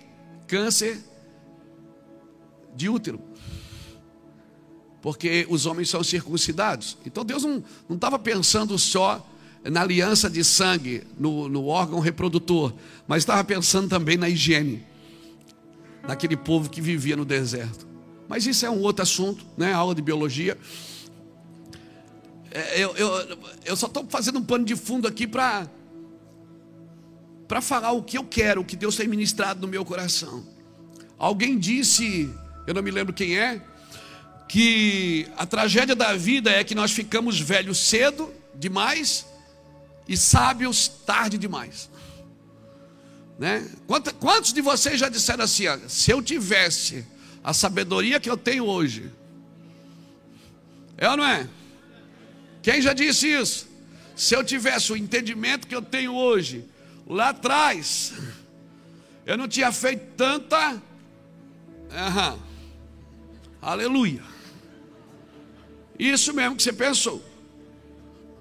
[0.47, 0.97] câncer
[2.73, 3.19] de útero,
[5.07, 6.97] porque os homens são circuncidados.
[7.05, 9.25] Então Deus não estava pensando só
[9.63, 12.73] na aliança de sangue, no, no órgão reprodutor,
[13.07, 14.83] mas estava pensando também na higiene
[16.05, 17.87] daquele povo que vivia no deserto.
[18.27, 19.71] Mas isso é um outro assunto, né?
[19.71, 20.57] Aula de biologia.
[22.51, 25.69] É, eu, eu, eu só estou fazendo um pano de fundo aqui para
[27.47, 30.45] para falar o que eu quero, o que Deus tem ministrado no meu coração.
[31.17, 32.29] Alguém disse,
[32.67, 33.61] eu não me lembro quem é,
[34.47, 39.25] que a tragédia da vida é que nós ficamos velhos cedo demais
[40.07, 41.89] e sábios tarde demais.
[43.37, 43.69] Né?
[44.19, 47.05] Quantos, de vocês já disseram assim: ó, se eu tivesse
[47.43, 49.11] a sabedoria que eu tenho hoje,
[50.97, 51.47] é ou não é?
[52.61, 53.67] Quem já disse isso?
[54.15, 56.65] Se eu tivesse o entendimento que eu tenho hoje,
[57.05, 58.13] lá atrás,
[59.25, 60.71] eu não tinha feito tanta.
[60.71, 62.39] Uhum.
[63.61, 64.36] Aleluia.
[65.97, 67.23] Isso mesmo que você pensou.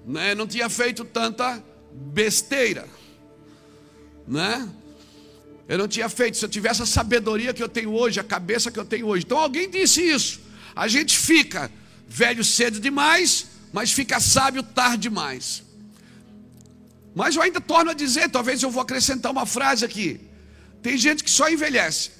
[0.05, 0.35] Né?
[0.35, 2.87] Não tinha feito tanta besteira.
[4.27, 4.67] Né?
[5.67, 6.37] Eu não tinha feito.
[6.37, 9.25] Se eu tivesse a sabedoria que eu tenho hoje, a cabeça que eu tenho hoje.
[9.25, 10.41] Então alguém disse isso.
[10.75, 11.71] A gente fica
[12.07, 15.63] velho cedo demais, mas fica sábio tarde demais.
[17.15, 20.21] Mas eu ainda torno a dizer, talvez eu vou acrescentar uma frase aqui.
[20.83, 22.11] Tem gente que só envelhece.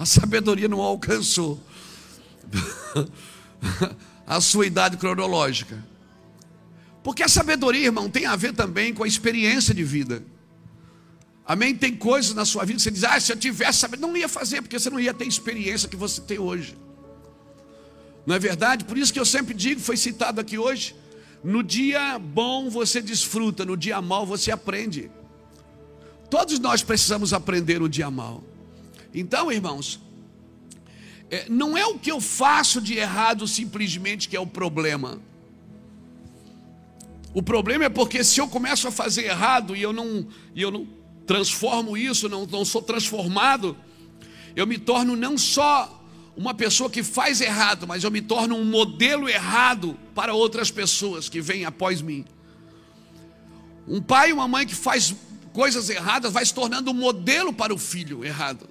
[0.00, 1.60] A sabedoria não alcançou
[4.26, 5.84] a sua idade cronológica.
[7.04, 10.24] Porque a sabedoria, irmão, tem a ver também com a experiência de vida.
[11.44, 11.74] Amém?
[11.76, 14.26] Tem coisas na sua vida que você diz, ah, se eu tivesse sabedoria, não ia
[14.26, 16.78] fazer, porque você não ia ter experiência que você tem hoje.
[18.24, 18.86] Não é verdade?
[18.86, 20.96] Por isso que eu sempre digo, foi citado aqui hoje,
[21.44, 25.10] no dia bom você desfruta, no dia mal você aprende.
[26.30, 28.42] Todos nós precisamos aprender no dia mal.
[29.14, 30.00] Então, irmãos,
[31.30, 35.20] é, não é o que eu faço de errado simplesmente que é o problema.
[37.32, 40.70] O problema é porque se eu começo a fazer errado e eu não, e eu
[40.70, 40.86] não
[41.26, 43.76] transformo isso, não, não sou transformado,
[44.56, 45.96] eu me torno não só
[46.36, 51.28] uma pessoa que faz errado, mas eu me torno um modelo errado para outras pessoas
[51.28, 52.24] que vêm após mim.
[53.86, 55.14] Um pai e uma mãe que faz
[55.52, 58.68] coisas erradas vai se tornando um modelo para o filho errado.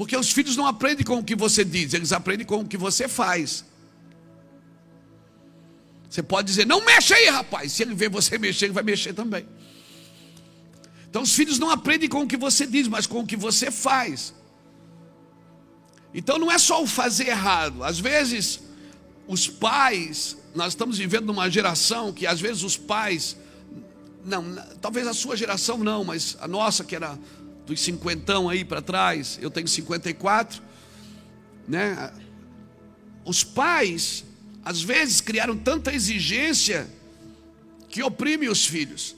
[0.00, 2.78] Porque os filhos não aprendem com o que você diz, eles aprendem com o que
[2.78, 3.66] você faz.
[6.08, 7.72] Você pode dizer, não mexe aí, rapaz.
[7.72, 9.46] Se ele ver você mexer, ele vai mexer também.
[11.06, 13.70] Então os filhos não aprendem com o que você diz, mas com o que você
[13.70, 14.32] faz.
[16.14, 17.84] Então não é só o fazer errado.
[17.84, 18.58] Às vezes,
[19.28, 23.36] os pais, nós estamos vivendo numa geração que às vezes os pais,
[24.24, 27.18] não, talvez a sua geração não, mas a nossa que era
[27.66, 30.62] dos cinquentão aí para trás, eu tenho 54,
[31.68, 32.12] né?
[33.24, 34.24] Os pais
[34.64, 36.88] às vezes criaram tanta exigência
[37.88, 39.16] que oprime os filhos.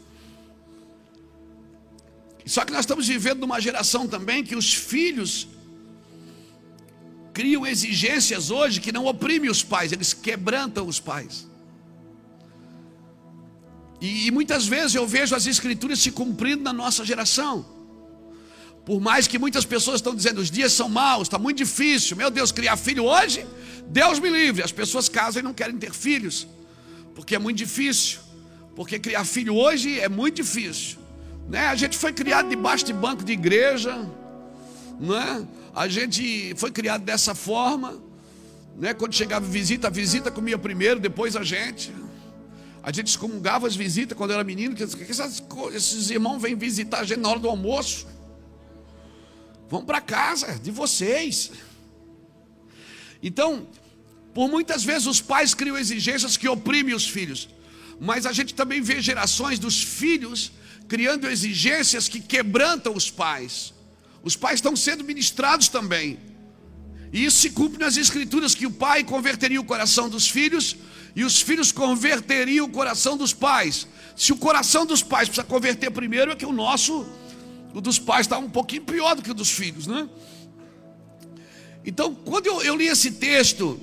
[2.45, 5.49] Só que nós estamos vivendo numa geração também que os filhos
[7.33, 11.49] criam exigências hoje que não oprimem os pais, eles quebrantam os pais.
[14.01, 17.65] E, e muitas vezes eu vejo as escrituras se cumprindo na nossa geração.
[18.85, 22.17] Por mais que muitas pessoas estão dizendo os dias são maus, está muito difícil.
[22.17, 23.47] Meu Deus, criar filho hoje
[23.93, 26.47] Deus me livre, as pessoas casam e não querem ter filhos,
[27.15, 28.21] porque é muito difícil.
[28.75, 30.99] Porque criar filho hoje é muito difícil.
[31.47, 31.67] Né?
[31.67, 34.09] A gente foi criado debaixo de banco de igreja,
[34.99, 35.47] né?
[35.75, 38.01] a gente foi criado dessa forma.
[38.79, 38.95] Né?
[38.95, 41.93] Quando chegava visita, a visita comia primeiro, depois a gente.
[42.83, 45.43] A gente excomungava as visitas quando era menino, que esses,
[45.75, 48.07] esses irmãos vêm visitar a gente na hora do almoço.
[49.73, 51.51] Vão para casa de vocês.
[53.23, 53.67] Então,
[54.35, 57.49] por muitas vezes os pais criam exigências que oprimem os filhos,
[57.99, 60.53] mas a gente também vê gerações dos filhos
[60.87, 63.73] criando exigências que quebrantam os pais.
[64.23, 66.19] Os pais estão sendo ministrados também.
[67.11, 70.77] E isso se cumpre nas escrituras que o pai converteria o coração dos filhos
[71.17, 73.87] e os filhos converteriam o coração dos pais.
[74.15, 77.07] Se o coração dos pais precisa converter primeiro, é que o nosso,
[77.75, 80.09] o dos pais está um pouquinho pior do que o dos filhos, né?
[81.85, 83.81] Então, quando eu, eu li esse texto,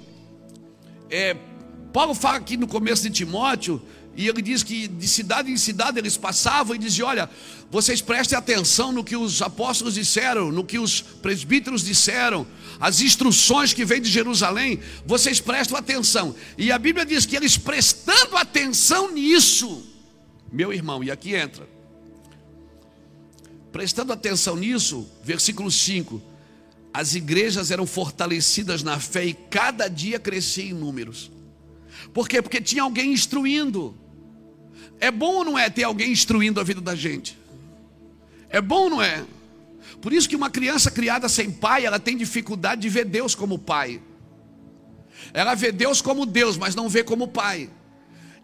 [1.10, 1.36] é,
[1.92, 3.82] Paulo fala aqui no começo de Timóteo,
[4.16, 7.30] e ele diz que de cidade em cidade eles passavam e diziam: Olha,
[7.72, 12.46] vocês prestem atenção no que os apóstolos disseram, no que os presbíteros disseram,
[12.80, 16.36] as instruções que vêm de Jerusalém, vocês prestam atenção.
[16.58, 19.86] E a Bíblia diz que eles prestando atenção nisso,
[20.52, 21.66] meu irmão, e aqui entra,
[23.72, 26.22] prestando atenção nisso, versículo 5:
[26.94, 31.32] as igrejas eram fortalecidas na fé e cada dia crescia em números.
[32.14, 32.42] Por quê?
[32.42, 33.96] Porque tinha alguém instruindo.
[35.00, 37.38] É bom ou não é ter alguém instruindo a vida da gente?
[38.50, 39.24] É bom ou não é?
[40.02, 43.60] Por isso que uma criança criada sem pai, ela tem dificuldade de ver Deus como
[43.60, 44.02] pai.
[45.34, 47.70] Ela vê Deus como Deus, mas não vê como pai.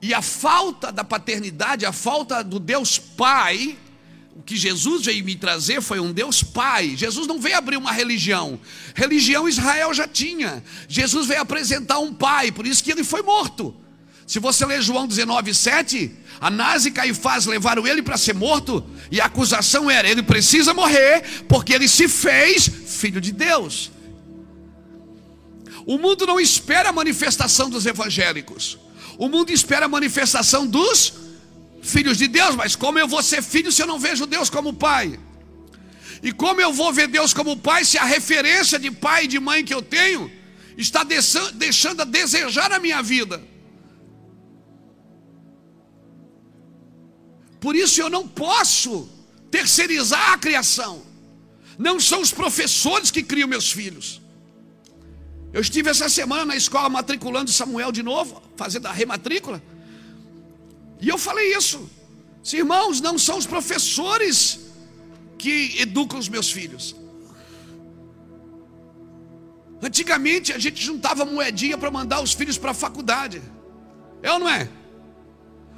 [0.01, 3.77] E a falta da paternidade, a falta do Deus pai,
[4.35, 6.93] o que Jesus veio me trazer foi um Deus Pai.
[6.97, 8.59] Jesus não veio abrir uma religião.
[8.93, 10.61] Religião Israel já tinha.
[10.89, 13.73] Jesus veio apresentar um Pai, por isso que ele foi morto.
[14.27, 16.11] Se você ler João 19, 7,
[16.41, 21.45] Anás e Caifás levaram ele para ser morto, e a acusação era: ele precisa morrer,
[21.47, 23.89] porque ele se fez filho de Deus.
[25.85, 28.77] O mundo não espera a manifestação dos evangélicos,
[29.17, 31.24] o mundo espera a manifestação dos
[31.85, 34.73] filhos de Deus, mas como eu vou ser filho se eu não vejo Deus como
[34.73, 35.19] pai?
[36.21, 39.39] E como eu vou ver Deus como pai se a referência de pai e de
[39.39, 40.31] mãe que eu tenho
[40.77, 43.41] está deixando a desejar a minha vida?
[47.59, 49.09] Por isso eu não posso
[49.49, 51.03] terceirizar a criação.
[51.77, 54.21] Não são os professores que criam meus filhos.
[55.51, 59.61] Eu estive essa semana na escola matriculando Samuel de novo, fazendo a rematrícula.
[60.99, 61.89] E eu falei isso.
[62.43, 64.59] Se, irmãos, não são os professores
[65.37, 66.95] que educam os meus filhos.
[69.81, 73.41] Antigamente a gente juntava moedinha para mandar os filhos para a faculdade.
[74.23, 74.69] É ou não é?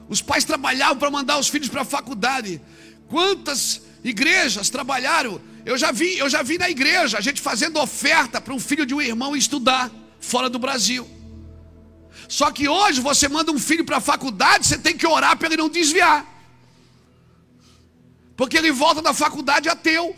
[0.08, 2.62] Os pais trabalhavam para mandar os filhos para a faculdade.
[3.10, 5.42] Quantas igrejas trabalharam?
[5.66, 8.86] Eu já vi, eu já vi na igreja a gente fazendo oferta para um filho
[8.86, 11.17] de um irmão estudar fora do Brasil.
[12.28, 15.48] Só que hoje você manda um filho para a faculdade, você tem que orar para
[15.48, 16.26] ele não desviar.
[18.36, 20.16] Porque ele volta da faculdade ateu.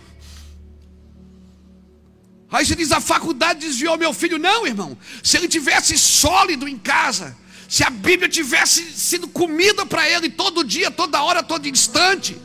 [2.51, 4.38] Aí você diz: a faculdade desviou meu filho.
[4.38, 4.97] Não, irmão.
[5.24, 7.38] Se ele tivesse sólido em casa,
[7.68, 12.36] se a Bíblia tivesse sido comida para ele todo dia, toda hora, todo instante.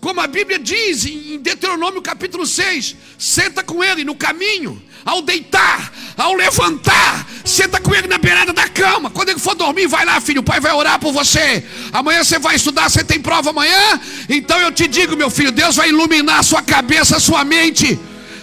[0.00, 5.92] Como a Bíblia diz em Deuteronômio capítulo 6: senta com ele no caminho, ao deitar,
[6.16, 9.10] ao levantar, senta com ele na beirada da cama.
[9.10, 11.64] Quando ele for dormir, vai lá, filho, o pai vai orar por você.
[11.92, 14.00] Amanhã você vai estudar, você tem prova amanhã?
[14.28, 17.98] Então eu te digo, meu filho, Deus vai iluminar a sua cabeça, a sua mente.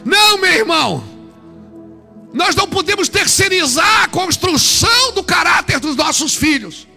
[0.06, 1.04] Não, meu irmão.
[2.34, 6.88] Nós não podemos terceirizar a construção do caráter dos nossos filhos.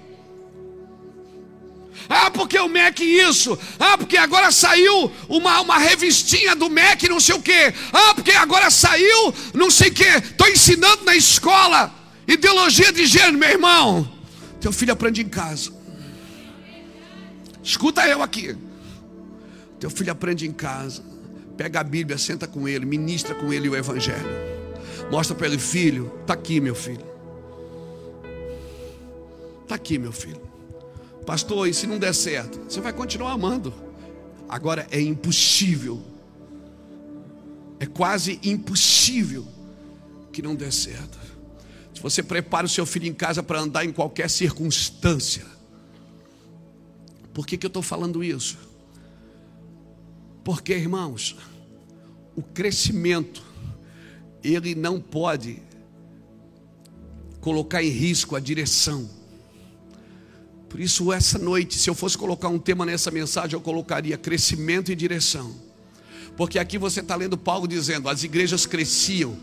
[2.08, 3.58] Ah, porque o MEC isso.
[3.78, 7.74] Ah, porque agora saiu uma, uma revistinha do MEC, não sei o quê.
[7.92, 10.08] Ah, porque agora saiu não sei o quê.
[10.16, 11.92] Estou ensinando na escola
[12.26, 14.08] ideologia de gênero, meu irmão.
[14.60, 15.70] Teu filho aprende em casa.
[17.62, 18.56] Escuta eu aqui.
[19.78, 21.02] Teu filho aprende em casa.
[21.56, 24.26] Pega a Bíblia, senta com ele, ministra com ele o Evangelho.
[25.10, 27.04] Mostra para ele, filho, está aqui, meu filho.
[29.62, 30.45] Está aqui, meu filho.
[31.26, 32.60] Pastor, e se não der certo?
[32.70, 33.74] Você vai continuar amando.
[34.48, 36.00] Agora é impossível.
[37.80, 39.46] É quase impossível
[40.32, 41.18] que não dê certo.
[41.92, 45.44] Se você prepara o seu filho em casa para andar em qualquer circunstância.
[47.34, 48.56] Por que, que eu estou falando isso?
[50.44, 51.36] Porque, irmãos,
[52.36, 53.42] o crescimento,
[54.44, 55.60] ele não pode
[57.40, 59.10] colocar em risco a direção.
[60.68, 64.90] Por isso, essa noite, se eu fosse colocar um tema nessa mensagem, eu colocaria crescimento
[64.90, 65.54] e direção.
[66.36, 69.36] Porque aqui você está lendo Paulo dizendo: as igrejas cresciam,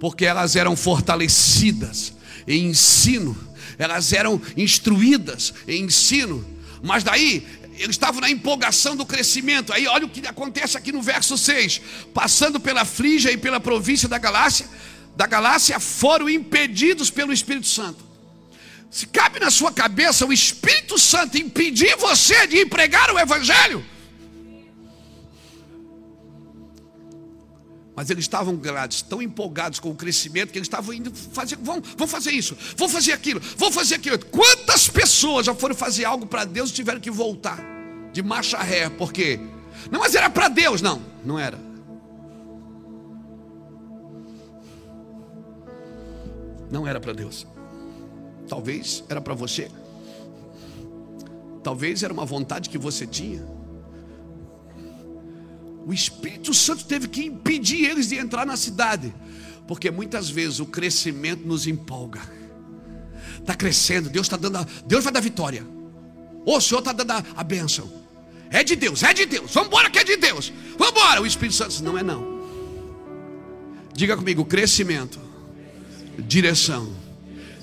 [0.00, 2.12] porque elas eram fortalecidas
[2.46, 3.36] em ensino,
[3.78, 6.44] elas eram instruídas em ensino,
[6.82, 7.46] mas daí
[7.78, 9.72] eles estavam na empolgação do crescimento.
[9.72, 11.80] Aí olha o que acontece aqui no verso 6:
[12.12, 14.66] passando pela Frígia e pela província da Galácia,
[15.16, 18.09] da Galácia foram impedidos pelo Espírito Santo.
[18.90, 23.84] Se cabe na sua cabeça o Espírito Santo impedir você de pregar o Evangelho,
[28.00, 31.82] Mas eles estavam grandes, tão empolgados com o crescimento que eles estavam indo fazer, vão,
[31.98, 34.18] vão fazer isso, vão fazer aquilo, vão fazer aquilo.
[34.26, 37.62] Quantas pessoas já foram fazer algo para Deus e tiveram que voltar
[38.10, 39.38] de marcha ré, porque
[39.90, 41.58] não, mas era para Deus, não, não era.
[46.70, 47.46] Não era para Deus.
[48.50, 49.70] Talvez era para você.
[51.62, 53.46] Talvez era uma vontade que você tinha.
[55.86, 59.14] O Espírito Santo teve que impedir eles de entrar na cidade,
[59.68, 62.20] porque muitas vezes o crescimento nos empolga.
[63.38, 65.64] Está crescendo, Deus está dando, a, Deus vai dar vitória.
[66.44, 67.88] O Senhor está dando a, a bênção.
[68.50, 69.54] É de Deus, é de Deus.
[69.54, 70.52] Vamos embora que é de Deus.
[70.76, 71.22] Vamos embora.
[71.22, 72.40] O Espírito Santo diz, não é não.
[73.94, 75.20] Diga comigo, crescimento,
[76.18, 76.99] direção.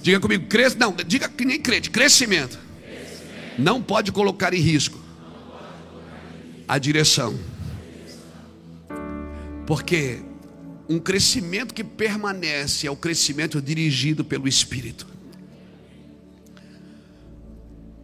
[0.02, 0.76] Diga comigo, cres...
[0.76, 2.58] não, diga que nem crente, crescimento.
[2.82, 3.60] crescimento.
[3.60, 5.00] Não pode colocar em risco
[6.68, 7.38] a direção.
[9.66, 10.20] Porque
[10.90, 15.08] um crescimento que permanece é o crescimento dirigido pelo Espírito.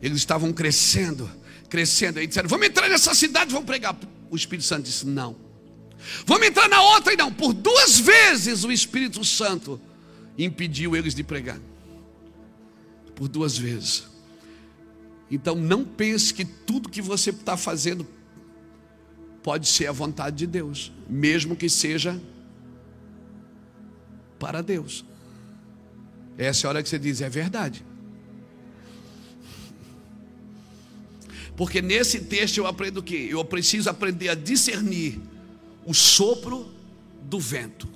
[0.02, 1.30] Eles estavam crescendo,
[1.70, 2.20] crescendo.
[2.20, 3.98] Aí disseram: Vamos entrar nessa cidade, vamos pregar.
[4.30, 5.36] O Espírito Santo disse: Não.
[6.26, 7.32] Vamos entrar na outra e não.
[7.32, 9.80] Por duas vezes o Espírito Santo
[10.38, 11.60] impediu eles de pregar.
[13.24, 14.04] Por duas vezes.
[15.32, 18.06] Então não pense que tudo que você está fazendo
[19.42, 22.22] pode ser a vontade de Deus, mesmo que seja
[24.38, 25.06] para Deus.
[26.38, 27.86] Essa é a hora que você diz, é verdade.
[31.56, 33.30] Porque nesse texto eu aprendo o que?
[33.30, 35.18] Eu preciso aprender a discernir
[35.86, 36.70] o sopro
[37.22, 37.88] do vento.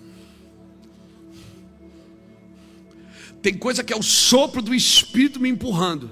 [3.42, 6.12] Tem coisa que é o sopro do Espírito me empurrando,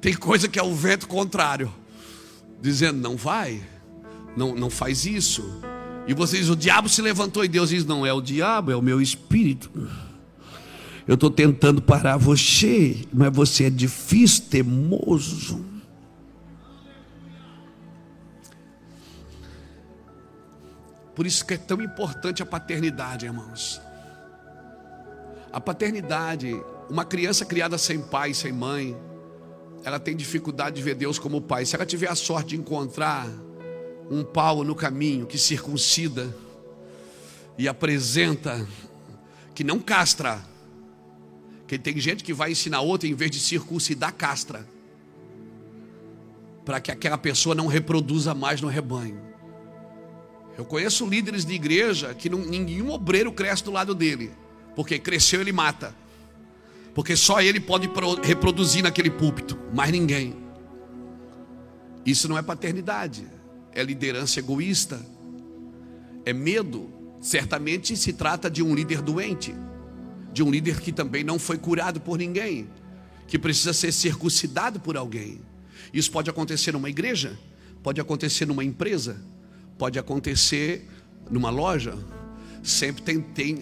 [0.00, 1.72] tem coisa que é o vento contrário.
[2.60, 3.62] dizendo: não vai,
[4.36, 5.60] não, não faz isso.
[6.06, 8.76] E você diz: o diabo se levantou, e Deus diz: não é o diabo, é
[8.76, 9.70] o meu espírito.
[11.06, 15.64] Eu estou tentando parar você, mas você é difícil, teimoso.
[21.14, 23.80] Por isso que é tão importante a paternidade, irmãos.
[25.52, 28.96] A paternidade, uma criança criada sem pai, sem mãe,
[29.84, 31.64] ela tem dificuldade de ver Deus como pai.
[31.64, 33.28] Se ela tiver a sorte de encontrar
[34.10, 36.34] um pau no caminho que circuncida
[37.58, 38.66] e apresenta,
[39.54, 40.40] que não castra,
[41.66, 44.66] que tem gente que vai ensinar outra em vez de circuncidar, castra,
[46.64, 49.20] para que aquela pessoa não reproduza mais no rebanho.
[50.58, 54.32] Eu conheço líderes de igreja que não, nenhum obreiro cresce do lado dele,
[54.76, 55.96] porque cresceu ele mata,
[56.94, 57.90] porque só ele pode
[58.22, 60.36] reproduzir naquele púlpito, mais ninguém.
[62.04, 63.26] Isso não é paternidade,
[63.72, 65.04] é liderança egoísta,
[66.24, 66.92] é medo.
[67.20, 69.54] Certamente se trata de um líder doente,
[70.32, 72.68] de um líder que também não foi curado por ninguém,
[73.26, 75.40] que precisa ser circuncidado por alguém.
[75.92, 77.36] Isso pode acontecer numa igreja,
[77.82, 79.20] pode acontecer numa empresa,
[79.78, 80.86] pode acontecer
[81.30, 81.96] numa loja.
[82.66, 83.58] Sempre tem, tem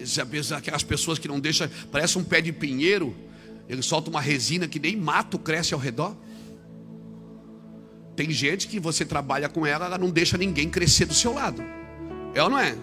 [0.57, 3.15] aquelas pessoas que não deixam, parece um pé de pinheiro,
[3.69, 6.17] ele solta uma resina que nem mato cresce ao redor.
[8.15, 11.61] Tem gente que você trabalha com ela, ela não deixa ninguém crescer do seu lado.
[12.33, 12.75] É ou não é?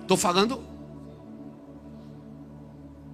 [0.00, 0.60] Estou falando.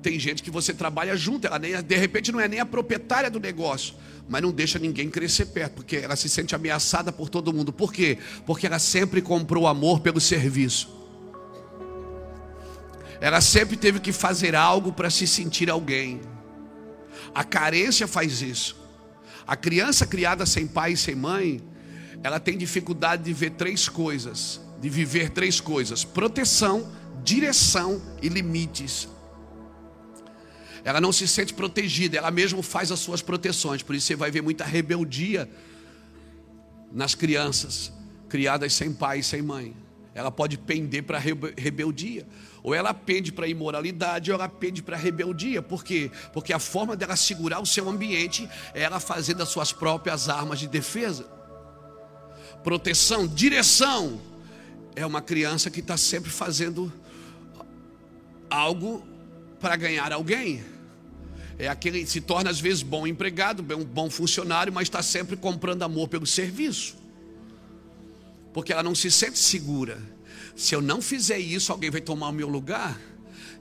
[0.01, 3.31] Tem gente que você trabalha junto, ela nem, de repente não é nem a proprietária
[3.31, 3.97] do negócio,
[4.27, 7.71] mas não deixa ninguém crescer perto, porque ela se sente ameaçada por todo mundo.
[7.71, 8.17] Por quê?
[8.47, 11.04] Porque ela sempre comprou amor pelo serviço.
[13.25, 16.21] Ela sempre teve que fazer algo para se sentir alguém.
[17.35, 18.77] A carência faz isso.
[19.47, 21.59] A criança criada sem pai e sem mãe,
[22.23, 29.09] ela tem dificuldade de ver três coisas, de viver três coisas: proteção, direção e limites.
[30.85, 33.83] Ela não se sente protegida, ela mesma faz as suas proteções.
[33.83, 35.49] Por isso você vai ver muita rebeldia
[36.93, 37.91] nas crianças
[38.29, 39.75] criadas sem pai e sem mãe.
[40.15, 42.27] Ela pode pender para rebeldia.
[42.65, 45.61] Ou ela pende para a imoralidade, ou ela pende para a rebeldia.
[45.61, 46.11] Por quê?
[46.33, 50.59] Porque a forma dela segurar o seu ambiente é ela fazendo as suas próprias armas
[50.59, 51.29] de defesa.
[52.65, 54.19] Proteção, direção.
[54.97, 56.91] É uma criança que está sempre fazendo
[58.49, 59.07] algo
[59.61, 60.65] para ganhar alguém.
[61.59, 65.37] É aquele que se torna às vezes bom empregado, um bom funcionário, mas está sempre
[65.37, 66.97] comprando amor pelo serviço.
[68.55, 70.15] Porque ela não se sente segura
[70.57, 73.01] se eu não fizer isso, alguém vai tomar o meu lugar.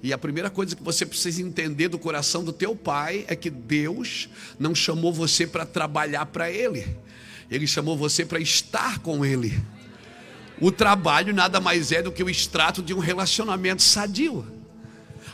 [0.02, 3.50] E a primeira coisa que você precisa entender do coração do teu pai é que
[3.50, 4.28] Deus
[4.60, 6.86] não chamou você para trabalhar para Ele,
[7.50, 9.58] Ele chamou você para estar com Ele.
[10.60, 14.46] O trabalho nada mais é do que o extrato de um relacionamento sadio.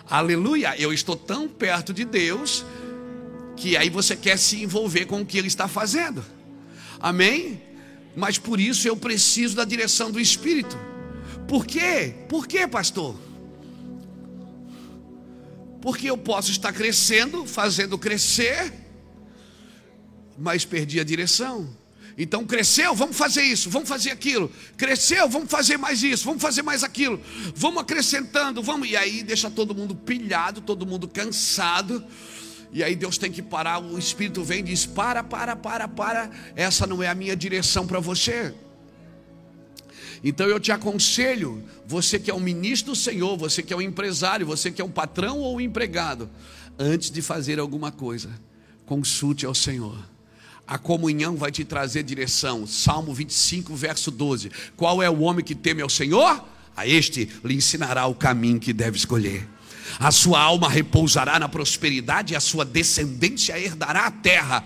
[0.10, 0.76] Aleluia!
[0.80, 2.66] Eu estou tão perto de Deus
[3.55, 6.24] que aí você quer se envolver com o que Ele está fazendo.
[6.99, 7.62] Amém?
[8.16, 10.78] Mas por isso eu preciso da direção do Espírito.
[11.50, 12.14] Por quê?
[12.30, 13.16] Por quê, pastor?
[15.82, 18.72] Porque eu posso estar crescendo, fazendo crescer,
[20.38, 21.68] mas perdi a direção.
[22.16, 24.52] Então cresceu, vamos fazer isso, vamos fazer aquilo.
[24.78, 27.20] Cresceu, vamos fazer mais isso, vamos fazer mais aquilo.
[27.56, 28.88] Vamos acrescentando, vamos.
[28.88, 32.06] E aí deixa todo mundo pilhado, todo mundo cansado.
[32.72, 36.30] E aí Deus tem que parar, o Espírito vem e diz: para, para, para, para.
[36.56, 38.54] Essa não é a minha direção para você.
[40.24, 43.82] Então eu te aconselho, você que é um ministro do Senhor, você que é um
[43.82, 46.30] empresário, você que é um patrão ou um empregado,
[46.78, 48.30] antes de fazer alguma coisa,
[48.86, 49.97] consulte ao Senhor.
[50.67, 52.67] A comunhão vai te trazer direção.
[52.67, 54.51] Salmo 25, verso 12.
[54.78, 56.45] Qual é o homem que teme ao Senhor?
[56.78, 59.47] A este lhe ensinará o caminho que deve escolher.
[59.99, 64.63] A sua alma repousará na prosperidade e a sua descendência herdará a terra.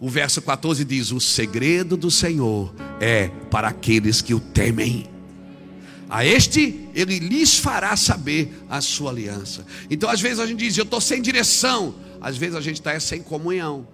[0.00, 5.06] O verso 14 diz: O segredo do Senhor é para aqueles que o temem.
[6.08, 9.64] A este ele lhes fará saber a sua aliança.
[9.90, 11.94] Então, às vezes a gente diz: Eu estou sem direção.
[12.18, 13.86] Às vezes a gente está sem comunhão.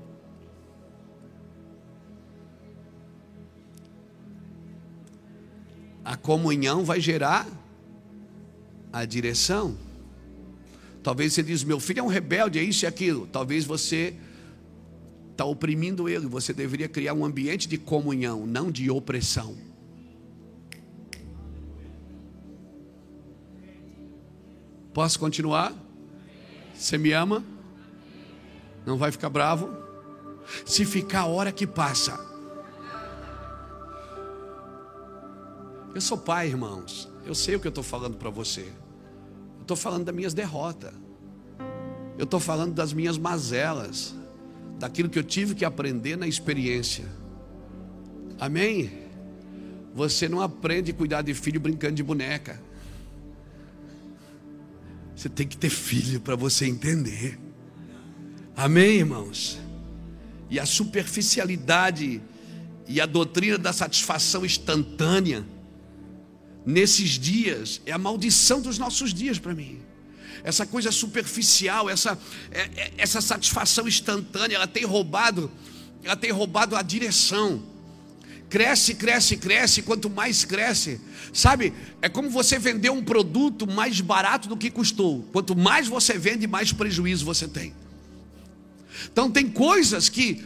[6.05, 7.49] A comunhão vai gerar
[8.93, 9.77] a direção.
[11.03, 13.27] Talvez você diz: Meu filho é um rebelde, é isso e aquilo.
[13.27, 14.15] Talvez você
[15.37, 16.27] está oprimindo ele.
[16.27, 19.55] Você deveria criar um ambiente de comunhão, não de opressão.
[24.95, 25.75] Posso continuar?
[26.75, 27.45] Você me ama?
[28.87, 29.69] Não vai ficar bravo?
[30.65, 32.19] Se ficar a hora que passa.
[35.95, 37.11] Eu sou pai, irmãos.
[37.27, 38.73] Eu sei o que eu estou falando para você.
[39.57, 40.95] Eu estou falando das minhas derrotas.
[42.17, 44.15] Eu estou falando das minhas mazelas.
[44.79, 47.05] Daquilo que eu tive que aprender na experiência.
[48.39, 48.91] Amém?
[49.95, 52.61] Você não aprende a cuidar de filho brincando de boneca.
[55.17, 57.39] Você tem que ter filho para você entender.
[58.55, 59.59] Amém, irmãos?
[60.51, 62.21] E a superficialidade
[62.87, 65.45] e a doutrina da satisfação instantânea,
[66.65, 69.81] nesses dias, é a maldição dos nossos dias para mim.
[70.45, 72.19] Essa coisa superficial, essa,
[72.51, 75.51] é, é, essa satisfação instantânea, ela tem roubado,
[76.03, 77.63] ela tem roubado a direção.
[78.49, 81.01] Cresce, cresce, cresce, quanto mais cresce,
[81.33, 81.73] sabe?
[82.01, 85.25] É como você vender um produto mais barato do que custou.
[85.33, 87.75] Quanto mais você vende, mais prejuízo você tem.
[89.13, 90.45] Então tem coisas que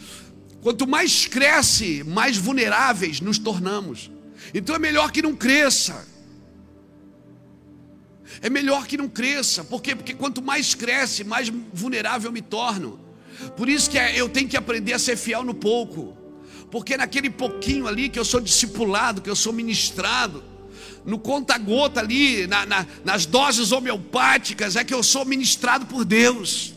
[0.63, 4.11] quanto mais cresce, mais vulneráveis nos tornamos.
[4.55, 6.07] Então é melhor que não cresça.
[8.41, 9.95] É melhor que não cresça, por quê?
[9.95, 12.99] Porque quanto mais cresce, mais vulnerável me torno.
[13.57, 16.17] Por isso que é, eu tenho que aprender a ser fiel no pouco.
[16.71, 20.45] Porque naquele pouquinho ali que eu sou discipulado, que eu sou ministrado,
[21.05, 26.75] no conta-gota ali, na, na, nas doses homeopáticas, é que eu sou ministrado por Deus.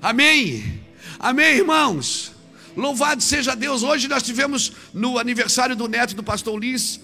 [0.00, 0.80] Amém?
[1.18, 2.32] Amém, irmãos?
[2.76, 3.82] Louvado seja Deus.
[3.82, 7.00] Hoje nós tivemos no aniversário do neto do pastor Ulisses.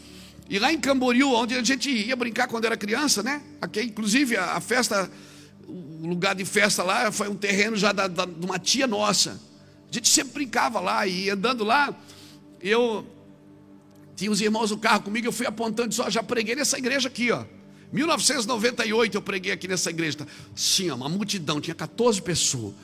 [0.50, 3.40] E lá em Camboriú, onde a gente ia brincar quando era criança, né?
[3.62, 5.08] Aqui, inclusive, a, a festa,
[5.64, 9.40] o lugar de festa lá foi um terreno já da, da, de uma tia nossa.
[9.88, 11.96] A gente sempre brincava lá e andando lá,
[12.60, 13.06] eu
[14.16, 16.76] tinha os irmãos do carro comigo, eu fui apontando e disse, ó, já preguei nessa
[16.76, 17.44] igreja aqui, ó.
[17.92, 20.18] 1998 eu preguei aqui nessa igreja.
[20.56, 22.74] Sim, ó, uma multidão, tinha 14 pessoas.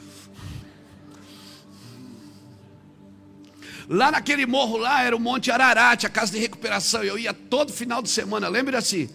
[3.89, 7.05] Lá naquele morro lá era o Monte Ararat, a casa de recuperação.
[7.05, 9.09] Eu ia todo final de semana, lembra assim?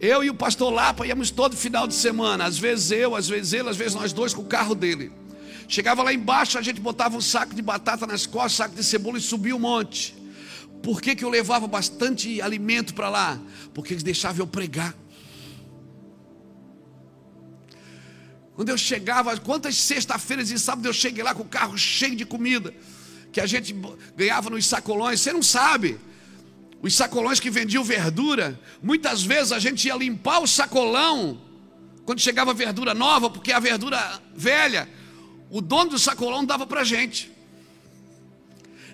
[0.00, 2.44] Eu e o pastor Lapa íamos todo final de semana.
[2.44, 5.10] Às vezes eu, às vezes ele, às vezes nós dois com o carro dele.
[5.66, 9.18] Chegava lá embaixo, a gente botava um saco de batata nas costas, saco de cebola
[9.18, 10.14] e subia o monte.
[10.82, 13.40] Por que, que eu levava bastante alimento para lá?
[13.72, 14.94] Porque eles deixavam eu pregar.
[18.54, 22.24] Quando eu chegava, quantas sexta-feiras e sábado eu cheguei lá com o carro cheio de
[22.24, 22.72] comida,
[23.34, 23.74] que a gente
[24.16, 25.98] ganhava nos sacolões, você não sabe.
[26.80, 31.40] Os sacolões que vendiam verdura, muitas vezes a gente ia limpar o sacolão
[32.04, 34.88] quando chegava verdura nova, porque a verdura velha
[35.50, 37.32] o dono do sacolão dava para a gente.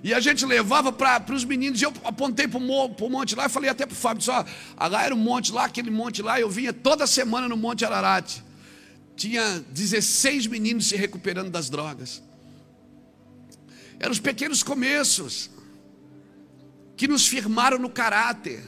[0.03, 1.83] E a gente levava para os meninos.
[1.83, 4.43] E eu apontei para o monte lá e falei até para o Fábio: disse, ó,
[4.89, 6.41] lá era um monte lá, aquele monte lá.
[6.41, 8.39] Eu vinha toda semana no Monte Ararat.
[9.17, 12.23] Tinha 16 meninos se recuperando das drogas.
[14.01, 15.51] Eram os pequenos começos
[16.97, 18.65] que nos firmaram no caráter.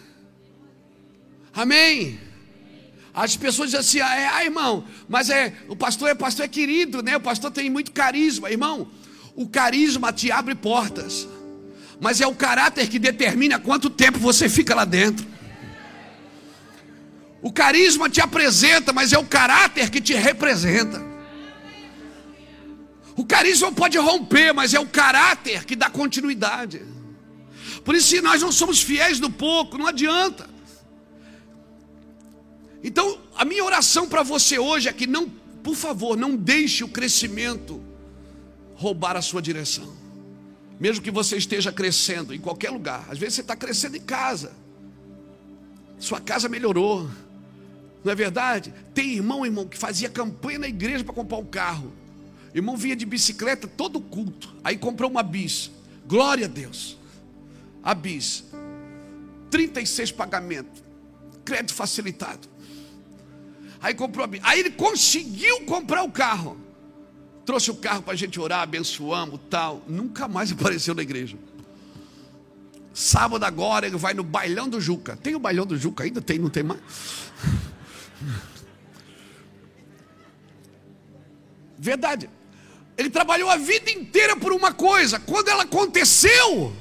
[1.55, 2.20] Amém.
[3.14, 6.49] As pessoas dizem assim, ah, é, ah, irmão, mas é, o pastor é pastor é
[6.49, 7.16] querido, né?
[7.16, 8.91] O pastor tem muito carisma, irmão.
[9.35, 11.26] O carisma te abre portas,
[11.99, 15.26] mas é o caráter que determina quanto tempo você fica lá dentro.
[17.41, 21.12] O carisma te apresenta, mas é o caráter que te representa.
[23.17, 26.83] O carisma pode romper, mas é o caráter que dá continuidade.
[27.85, 30.49] Por isso, se nós não somos fiéis no pouco, não adianta.
[32.83, 35.29] Então, a minha oração para você hoje é que não,
[35.63, 37.81] por favor, não deixe o crescimento
[38.75, 39.95] roubar a sua direção.
[40.81, 44.53] Mesmo que você esteja crescendo em qualquer lugar, às vezes você está crescendo em casa,
[45.99, 47.09] sua casa melhorou,
[48.03, 48.75] não é verdade?
[48.93, 51.93] Tem irmão, irmão, que fazia campanha na igreja para comprar um carro.
[52.55, 55.71] Irmão vinha de bicicleta todo culto, aí comprou uma bis.
[56.07, 56.99] Glória a Deus.
[57.83, 58.45] A bis.
[59.51, 60.83] 36 pagamentos.
[61.45, 62.49] Crédito facilitado.
[63.81, 64.51] Aí comprou a Bíblia.
[64.51, 66.57] Aí ele conseguiu comprar o carro.
[67.45, 69.83] Trouxe o carro para a gente orar, abençoamos, tal.
[69.89, 71.37] Nunca mais apareceu na igreja.
[72.95, 75.17] Sábado agora ele vai no bailão do Juca.
[75.17, 76.21] Tem o bailão do Juca ainda?
[76.21, 76.81] Tem, não tem mais?
[81.79, 82.29] Verdade.
[82.97, 85.18] Ele trabalhou a vida inteira por uma coisa.
[85.18, 86.74] Quando ela aconteceu,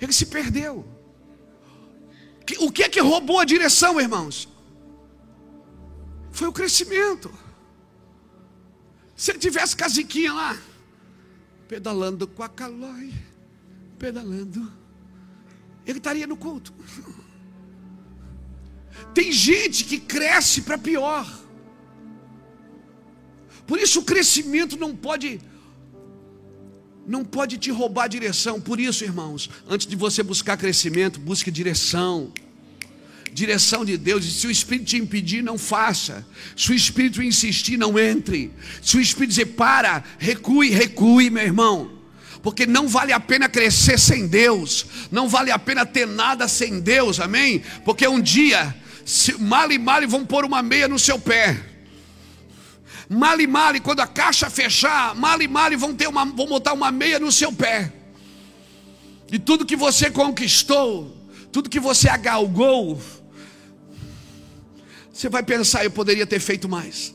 [0.00, 0.84] ele se perdeu.
[2.58, 4.48] O que é que roubou a direção, irmãos?
[6.32, 7.32] Foi o crescimento.
[9.14, 10.58] Se ele tivesse casiquinha lá,
[11.68, 13.12] pedalando com a calói,
[13.98, 14.72] pedalando,
[15.86, 16.74] ele estaria no culto.
[19.14, 21.41] Tem gente que cresce para pior.
[23.72, 25.40] Por isso o crescimento não pode
[27.06, 28.60] não pode te roubar a direção.
[28.60, 32.30] Por isso, irmãos, antes de você buscar crescimento, busque direção.
[33.32, 34.26] Direção de Deus.
[34.26, 36.22] E se o Espírito te impedir, não faça.
[36.54, 38.52] Se o Espírito insistir, não entre.
[38.82, 41.92] Se o Espírito dizer para, recue, recue, meu irmão.
[42.42, 44.84] Porque não vale a pena crescer sem Deus.
[45.10, 47.62] Não vale a pena ter nada sem Deus, amém?
[47.86, 48.76] Porque um dia,
[49.38, 51.71] mal e mal vão pôr uma meia no seu pé.
[53.12, 57.20] Mali mali, quando a caixa fechar, mali mali vão ter uma, vão botar uma meia
[57.20, 57.92] no seu pé.
[59.30, 61.14] E tudo que você conquistou,
[61.52, 63.00] tudo que você agalgou,
[65.12, 67.14] você vai pensar, eu poderia ter feito mais.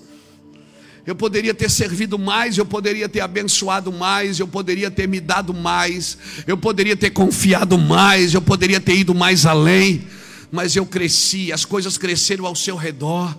[1.03, 5.53] Eu poderia ter servido mais, eu poderia ter abençoado mais, eu poderia ter me dado
[5.53, 10.07] mais, eu poderia ter confiado mais, eu poderia ter ido mais além,
[10.51, 13.35] mas eu cresci, as coisas cresceram ao seu redor,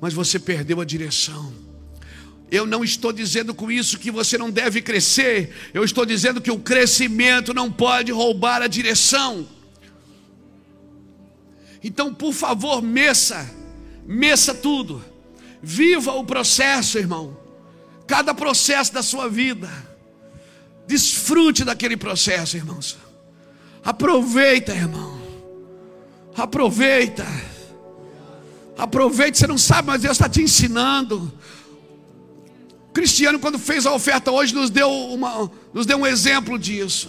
[0.00, 1.69] mas você perdeu a direção.
[2.50, 6.50] Eu não estou dizendo com isso que você não deve crescer, eu estou dizendo que
[6.50, 9.46] o crescimento não pode roubar a direção.
[11.82, 13.48] Então, por favor, meça,
[14.04, 15.02] meça tudo,
[15.62, 17.38] viva o processo, irmão,
[18.06, 19.70] cada processo da sua vida,
[20.88, 22.98] desfrute daquele processo, irmãos.
[23.84, 25.22] Aproveita, irmão,
[26.36, 27.24] aproveita,
[28.76, 29.38] aproveita.
[29.38, 31.32] Você não sabe, mas Deus está te ensinando.
[32.92, 37.08] Cristiano, quando fez a oferta hoje, nos deu, uma, nos deu um exemplo disso.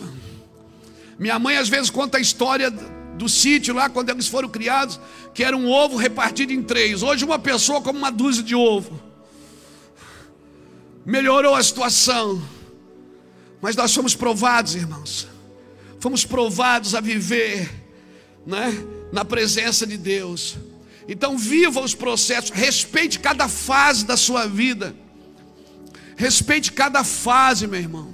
[1.18, 5.00] Minha mãe às vezes conta a história do sítio lá, quando eles foram criados,
[5.34, 7.04] que era um ovo repartido em três.
[7.04, 9.00] Hoje, uma pessoa como uma dúzia de ovo.
[11.06, 12.42] Melhorou a situação.
[13.62, 15.28] Mas nós fomos provados, irmãos.
[16.00, 17.70] Fomos provados a viver
[18.46, 18.72] né,
[19.12, 20.58] na presença de Deus.
[21.08, 24.96] Então, viva os processos, respeite cada fase da sua vida.
[26.22, 28.14] Respeite cada fase, meu irmão.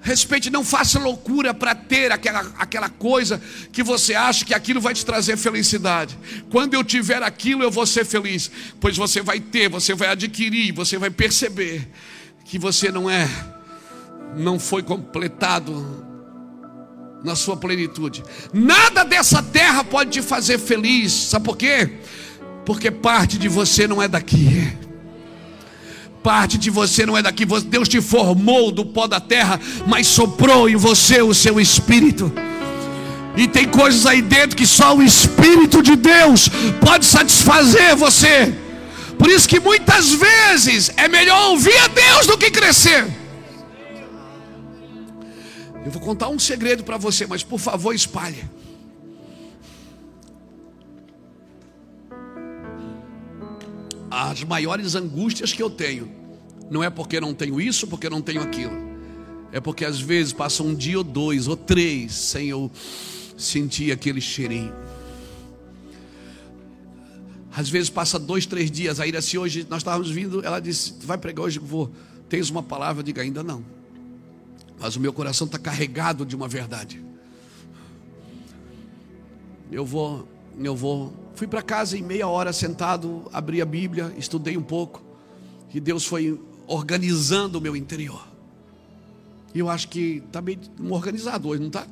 [0.00, 4.94] Respeite, não faça loucura para ter aquela, aquela coisa que você acha que aquilo vai
[4.94, 6.16] te trazer felicidade.
[6.48, 8.48] Quando eu tiver aquilo, eu vou ser feliz.
[8.80, 11.90] Pois você vai ter, você vai adquirir, você vai perceber
[12.44, 13.28] que você não é,
[14.36, 16.06] não foi completado
[17.24, 18.22] na sua plenitude.
[18.54, 21.12] Nada dessa terra pode te fazer feliz.
[21.12, 21.98] Sabe por quê?
[22.64, 24.85] Porque parte de você não é daqui
[26.26, 27.46] parte de você não é daqui.
[27.46, 32.32] Deus te formou do pó da terra, mas soprou em você o seu espírito.
[33.36, 36.48] E tem coisas aí dentro que só o Espírito de Deus
[36.80, 38.52] pode satisfazer você.
[39.16, 43.06] Por isso que muitas vezes é melhor ouvir a Deus do que crescer.
[45.84, 48.42] Eu vou contar um segredo para você, mas por favor espalhe.
[54.16, 56.10] As maiores angústias que eu tenho
[56.70, 58.72] não é porque não tenho isso, porque não tenho aquilo.
[59.52, 62.70] É porque às vezes passa um dia ou dois ou três sem eu
[63.36, 64.74] sentir aquele cheirinho.
[67.54, 69.00] Às vezes passa dois, três dias.
[69.00, 71.58] Aí se hoje nós estávamos vindo, ela disse: Vai pregar hoje?
[71.58, 71.90] Vou.
[72.28, 73.00] Tens uma palavra?
[73.00, 73.64] Eu digo: Ainda não.
[74.78, 77.02] Mas o meu coração está carregado de uma verdade.
[79.70, 84.56] Eu vou, eu vou Fui para casa em meia hora sentado, abri a Bíblia, estudei
[84.56, 85.02] um pouco,
[85.72, 88.26] e Deus foi organizando o meu interior.
[89.54, 91.86] E eu acho que está bem organizado hoje, não está?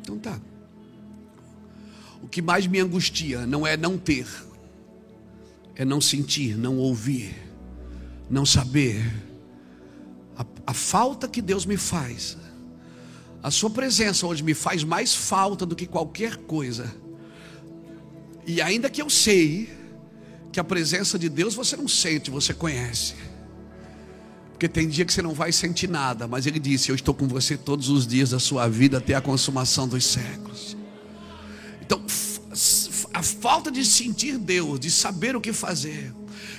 [0.00, 0.40] Então tá.
[2.20, 4.26] O que mais me angustia não é não ter,
[5.76, 7.32] é não sentir, não ouvir,
[8.28, 9.08] não saber.
[10.36, 12.36] A, a falta que Deus me faz,
[13.40, 17.01] a Sua presença hoje me faz mais falta do que qualquer coisa
[18.46, 19.70] e ainda que eu sei
[20.52, 23.14] que a presença de Deus você não sente, você conhece.
[24.52, 27.26] Porque tem dia que você não vai sentir nada, mas ele disse: Eu estou com
[27.26, 30.76] você todos os dias da sua vida até a consumação dos séculos.
[31.80, 32.04] Então,
[33.12, 36.12] a falta de sentir Deus, de saber o que fazer,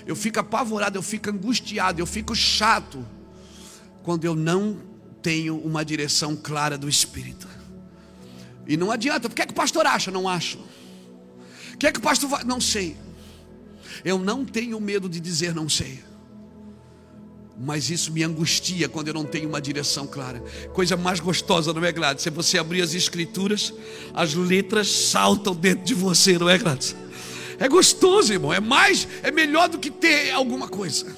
[0.06, 3.06] eu fico apavorado, eu fico angustiado, eu fico chato,
[4.04, 4.78] quando eu não
[5.22, 7.48] tenho uma direção clara do Espírito.
[8.68, 10.12] E não adianta, o que é que o pastor acha?
[10.12, 10.60] Não acho.
[11.84, 12.46] Que é que o pastor vai?
[12.46, 12.96] Não sei.
[14.06, 16.02] Eu não tenho medo de dizer não sei.
[17.60, 20.40] Mas isso me angustia quando eu não tenho uma direção clara.
[20.74, 22.24] Coisa mais gostosa, não é, Gladys?
[22.24, 23.74] Se você abrir as escrituras,
[24.14, 26.96] as letras saltam dentro de você, não é, Gladys?
[27.60, 28.54] É gostoso, irmão.
[28.54, 31.14] É mais, é melhor do que ter alguma coisa.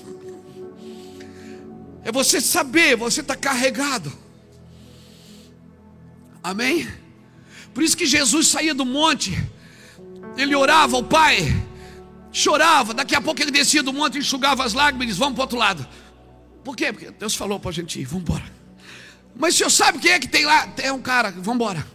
[2.03, 4.11] É você saber, você está carregado.
[6.41, 6.87] Amém?
[7.71, 9.37] Por isso que Jesus saía do monte
[10.37, 11.65] ele orava ao Pai,
[12.31, 15.41] chorava, daqui a pouco ele descia do monte, enxugava as lágrimas e disse: Vamos para
[15.41, 15.87] o outro lado.
[16.63, 16.91] Por quê?
[16.91, 18.43] Porque Deus falou para a gente ir, vamos embora.
[19.35, 20.67] Mas o senhor sabe quem é que tem lá?
[20.67, 21.85] Tem um cara, vamos embora.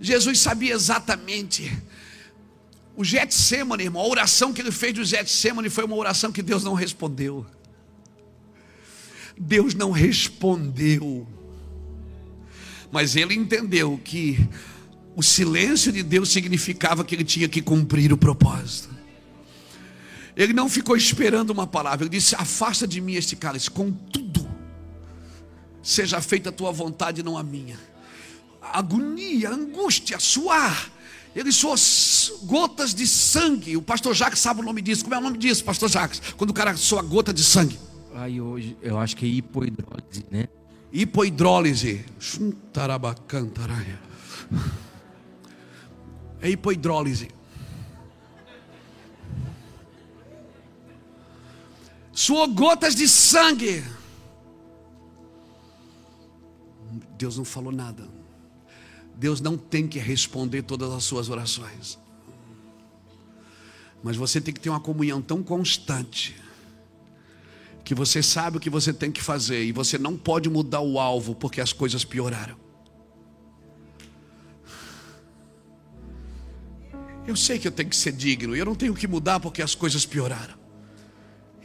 [0.00, 1.70] Jesus sabia exatamente.
[2.96, 6.64] O Getsemane, irmão, a oração que ele fez do Getsemane foi uma oração que Deus
[6.64, 7.46] não respondeu.
[9.38, 11.26] Deus não respondeu.
[12.92, 14.46] Mas ele entendeu que
[15.16, 18.88] o silêncio de Deus significava que ele tinha que cumprir o propósito.
[20.36, 24.48] Ele não ficou esperando uma palavra, ele disse: Afasta de mim este cálice, contudo,
[25.82, 27.78] seja feita a tua vontade, não a minha.
[28.62, 30.90] Agonia, angústia, suar.
[31.34, 31.74] Ele suou
[32.44, 33.76] gotas de sangue.
[33.76, 35.04] O pastor Jacques sabe o nome disso.
[35.04, 36.20] Como é o nome disso, pastor Jacques?
[36.36, 37.78] Quando o cara soa gota de sangue.
[38.14, 40.48] Aí hoje eu acho que é hipoidrólise, né?
[40.92, 42.04] Hipoidrólise.
[46.40, 47.28] É hipoidrólise.
[52.12, 53.82] Suou gotas de sangue.
[57.16, 58.08] Deus não falou nada.
[59.14, 61.98] Deus não tem que responder todas as suas orações.
[64.02, 66.34] Mas você tem que ter uma comunhão tão constante
[67.84, 70.98] que você sabe o que você tem que fazer e você não pode mudar o
[70.98, 72.56] alvo porque as coisas pioraram.
[77.26, 79.74] Eu sei que eu tenho que ser digno, eu não tenho que mudar porque as
[79.74, 80.58] coisas pioraram.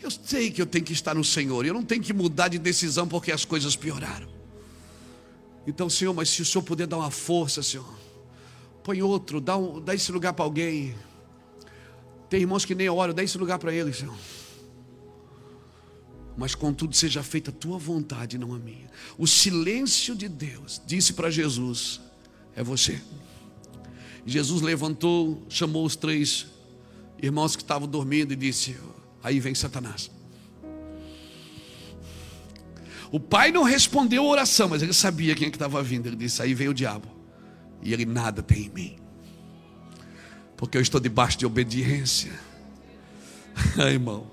[0.01, 2.59] Eu sei que eu tenho que estar no Senhor, eu não tenho que mudar de
[2.59, 4.27] decisão porque as coisas pioraram.
[5.65, 7.91] Então, Senhor, mas se o Senhor puder dar uma força, Senhor,
[8.83, 10.93] põe outro, dá, um, dá esse lugar para alguém.
[12.29, 14.15] Tem irmãos que nem oram, dá esse lugar para eles, Senhor.
[16.37, 18.89] Mas contudo seja feita a tua vontade, não a minha.
[19.17, 22.01] O silêncio de Deus disse para Jesus:
[22.55, 23.01] É você.
[24.25, 26.47] Jesus levantou, chamou os três
[27.21, 28.75] irmãos que estavam dormindo e disse:
[29.23, 30.09] Aí vem Satanás.
[33.11, 36.07] O pai não respondeu a oração, mas ele sabia quem é que estava vindo.
[36.07, 37.07] Ele disse: Aí veio o diabo.
[37.81, 38.95] E ele nada tem em mim.
[40.57, 42.31] Porque eu estou debaixo de obediência.
[43.77, 44.31] ah, irmão.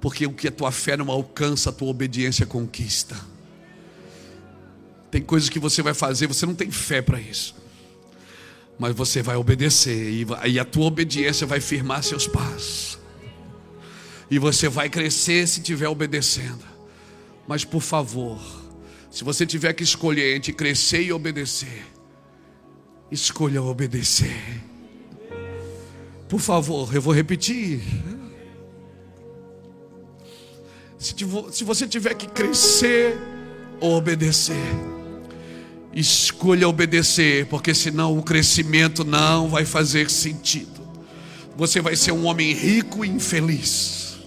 [0.00, 3.16] Porque o que a tua fé não alcança, a tua obediência conquista.
[5.10, 7.54] Tem coisas que você vai fazer, você não tem fé para isso.
[8.80, 12.98] Mas você vai obedecer, e a tua obediência vai firmar seus passos.
[14.30, 16.64] E você vai crescer se estiver obedecendo.
[17.46, 18.40] Mas por favor,
[19.10, 21.84] se você tiver que escolher entre crescer e obedecer,
[23.10, 24.62] escolha obedecer.
[26.26, 27.82] Por favor, eu vou repetir.
[30.96, 33.18] Se você tiver que crescer
[33.78, 34.56] ou obedecer,
[35.94, 40.80] escolha obedecer, porque senão o crescimento não vai fazer sentido.
[41.56, 44.18] Você vai ser um homem rico e infeliz,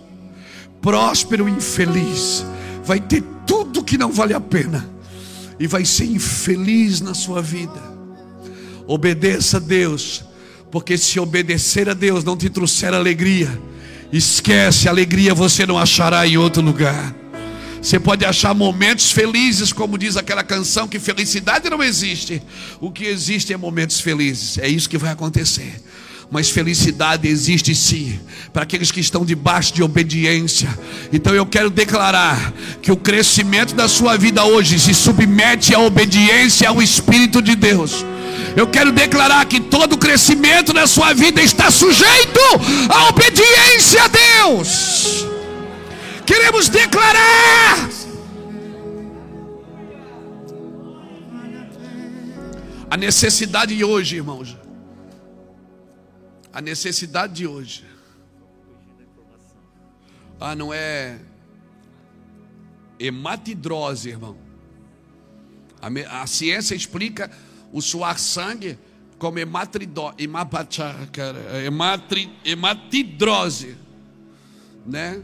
[0.82, 2.45] próspero e infeliz
[2.84, 4.89] vai ter tudo que não vale a pena
[5.59, 7.82] e vai ser infeliz na sua vida.
[8.86, 10.24] Obedeça a Deus,
[10.70, 13.49] porque se obedecer a Deus não te trouxer alegria,
[14.11, 17.22] esquece, alegria você não achará em outro lugar.
[17.84, 22.41] Você pode achar momentos felizes, como diz aquela canção, que felicidade não existe.
[22.79, 24.57] O que existe é momentos felizes.
[24.57, 25.84] É isso que vai acontecer
[26.31, 28.19] mas felicidade existe sim
[28.51, 30.67] para aqueles que estão debaixo de obediência.
[31.11, 36.69] Então eu quero declarar que o crescimento da sua vida hoje se submete à obediência
[36.69, 38.03] ao Espírito de Deus.
[38.55, 42.39] Eu quero declarar que todo crescimento na sua vida está sujeito
[42.89, 45.32] à obediência a Deus.
[46.26, 47.89] Queremos declarar.
[52.89, 54.55] A necessidade de hoje, irmãos,
[56.53, 57.84] a necessidade de hoje.
[60.39, 61.19] Ah, não é
[62.99, 64.38] hematidrose, irmão.
[65.82, 67.32] A, a ciência explica
[67.71, 68.78] o suar sangue
[69.17, 70.15] como hematridose,
[71.65, 73.76] hematri, hematidrose,
[74.86, 75.24] né?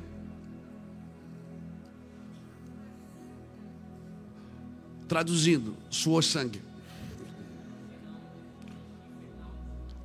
[5.10, 6.62] Traduzindo, suor sangue.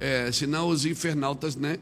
[0.01, 1.79] É, senão os infernautas, né?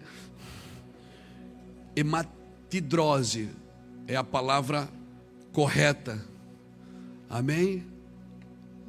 [1.95, 3.49] Hematidrose
[4.09, 4.89] é a palavra
[5.53, 6.21] correta.
[7.31, 7.87] Amém?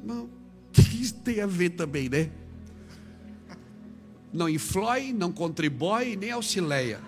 [0.02, 0.28] Não,
[1.00, 2.28] isso tem a ver também, né?
[4.32, 7.00] Não influi, não contribui, nem auxilia.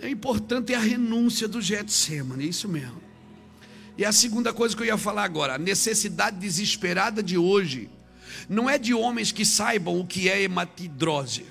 [0.00, 3.09] É importante a renúncia do Getsemane, é isso mesmo.
[4.00, 7.90] E a segunda coisa que eu ia falar agora, a necessidade desesperada de hoje
[8.48, 11.44] não é de homens que saibam o que é hematidrose.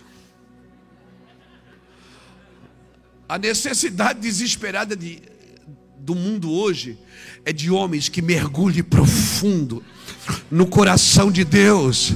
[3.29, 5.21] A necessidade desesperada de,
[5.99, 6.97] do mundo hoje
[7.45, 9.83] é de homens que mergulhem profundo
[10.49, 12.13] no coração de Deus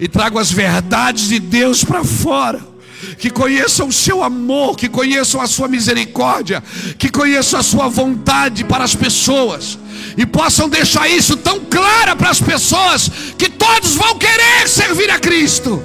[0.00, 2.73] e tragam as verdades de Deus para fora
[3.18, 6.62] que conheçam o seu amor, que conheçam a sua misericórdia,
[6.98, 9.78] que conheçam a sua vontade para as pessoas
[10.16, 15.18] e possam deixar isso tão clara para as pessoas que todos vão querer servir a
[15.18, 15.82] Cristo.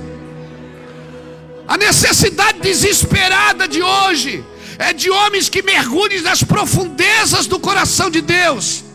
[1.67, 4.43] A necessidade desesperada de hoje
[4.80, 8.88] é de homens que mergulhem nas profundezas do coração de Deus.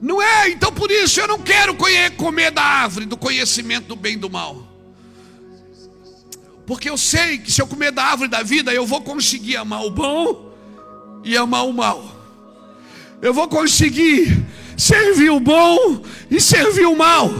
[0.00, 0.48] Não é?
[0.48, 1.76] Então por isso eu não quero
[2.16, 4.66] comer da árvore do conhecimento do bem e do mal.
[6.66, 9.84] Porque eu sei que se eu comer da árvore da vida, eu vou conseguir amar
[9.84, 10.54] o bom
[11.24, 12.04] e amar o mal.
[13.20, 14.46] Eu vou conseguir
[14.76, 17.30] servir o bom e servir o mal.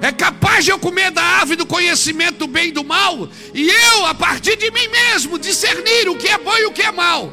[0.00, 3.68] É capaz de eu comer da árvore do conhecimento do bem e do mal, e
[3.68, 6.90] eu, a partir de mim mesmo, discernir o que é bom e o que é
[6.90, 7.30] mal,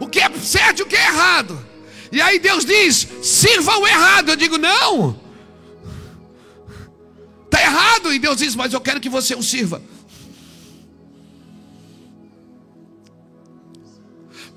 [0.00, 1.67] o que é certo e o que é errado.
[2.10, 4.30] E aí Deus diz: sirva o errado.
[4.30, 5.18] Eu digo: não,
[7.44, 8.12] está errado.
[8.12, 9.82] E Deus diz: mas eu quero que você o sirva.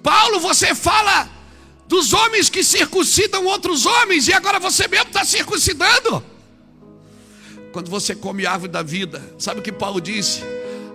[0.01, 1.29] Paulo, você fala
[1.87, 6.23] dos homens que circuncidam outros homens, e agora você mesmo está circuncidando.
[7.71, 10.41] Quando você come árvore da vida, sabe o que Paulo disse?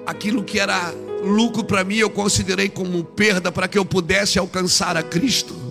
[0.04, 0.92] Aquilo que era
[1.22, 5.65] lucro para mim, eu considerei como perda para que eu pudesse alcançar a Cristo.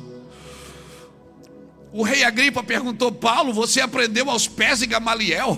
[1.98, 5.58] O rei Agripa perguntou: Paulo, você aprendeu aos pés de Gamaliel?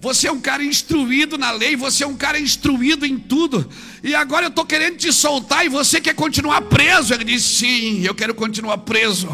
[0.00, 3.68] Você é um cara instruído na lei, você é um cara instruído em tudo.
[4.00, 7.12] E agora eu estou querendo te soltar e você quer continuar preso.
[7.12, 9.28] Ele disse: Sim, eu quero continuar preso.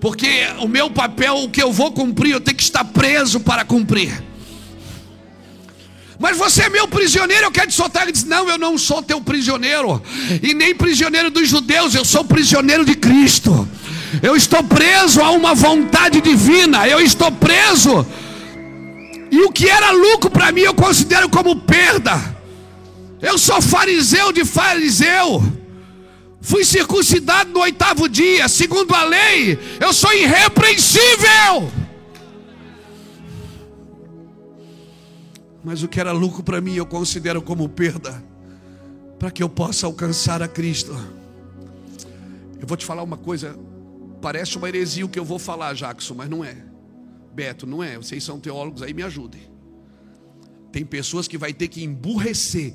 [0.00, 3.62] Porque o meu papel, o que eu vou cumprir, eu tenho que estar preso para
[3.62, 4.24] cumprir.
[6.18, 8.04] Mas você é meu prisioneiro, eu quero te soltar.
[8.04, 10.02] Ele disse: Não, eu não sou teu prisioneiro,
[10.42, 13.68] e nem prisioneiro dos judeus, eu sou prisioneiro de Cristo.
[14.22, 16.88] Eu estou preso a uma vontade divina.
[16.88, 18.06] Eu estou preso.
[19.30, 22.34] E o que era lucro para mim eu considero como perda.
[23.20, 25.42] Eu sou fariseu de fariseu.
[26.40, 28.48] Fui circuncidado no oitavo dia.
[28.48, 31.70] Segundo a lei, eu sou irrepreensível.
[35.64, 38.22] Mas o que era lucro para mim eu considero como perda.
[39.18, 40.94] Para que eu possa alcançar a Cristo.
[42.60, 43.58] Eu vou te falar uma coisa
[44.24, 46.56] Parece uma heresia o que eu vou falar, Jackson, mas não é.
[47.34, 47.98] Beto, não é.
[47.98, 49.42] Vocês são teólogos aí, me ajudem.
[50.72, 52.74] Tem pessoas que vai ter que emburrecer.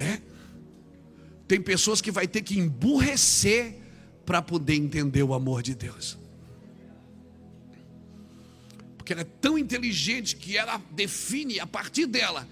[0.00, 0.18] É?
[1.46, 3.76] Tem pessoas que vai ter que emburrecer
[4.24, 6.16] para poder entender o amor de Deus.
[8.96, 12.48] Porque ela é tão inteligente que ela define a partir dela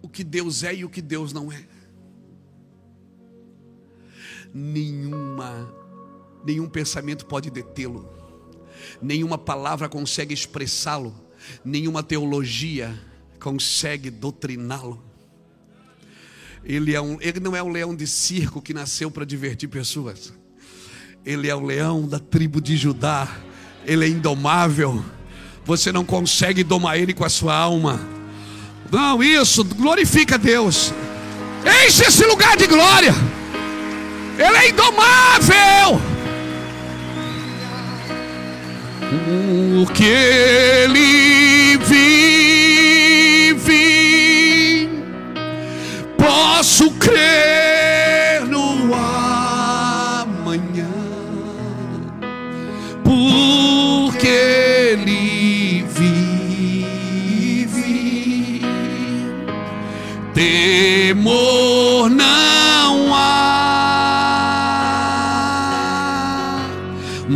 [0.00, 1.73] o que Deus é e o que Deus não é
[4.54, 5.68] nenhuma,
[6.44, 8.08] nenhum pensamento pode detê-lo,
[9.02, 11.12] nenhuma palavra consegue expressá-lo,
[11.64, 12.96] nenhuma teologia
[13.40, 15.02] consegue doutriná-lo.
[16.64, 20.32] Ele, é um, ele não é um leão de circo que nasceu para divertir pessoas.
[21.26, 23.28] Ele é o leão da tribo de Judá.
[23.84, 25.04] Ele é indomável.
[25.66, 28.00] Você não consegue domar ele com a sua alma.
[28.90, 30.90] Não, isso, glorifica Deus.
[31.86, 33.12] Enche esse lugar de glória.
[34.38, 36.00] Ele é indomável.
[39.26, 42.24] O que ele vive,
[46.18, 50.90] posso crer no amanhã,
[53.04, 57.04] porque ele vive.
[60.34, 61.73] Temor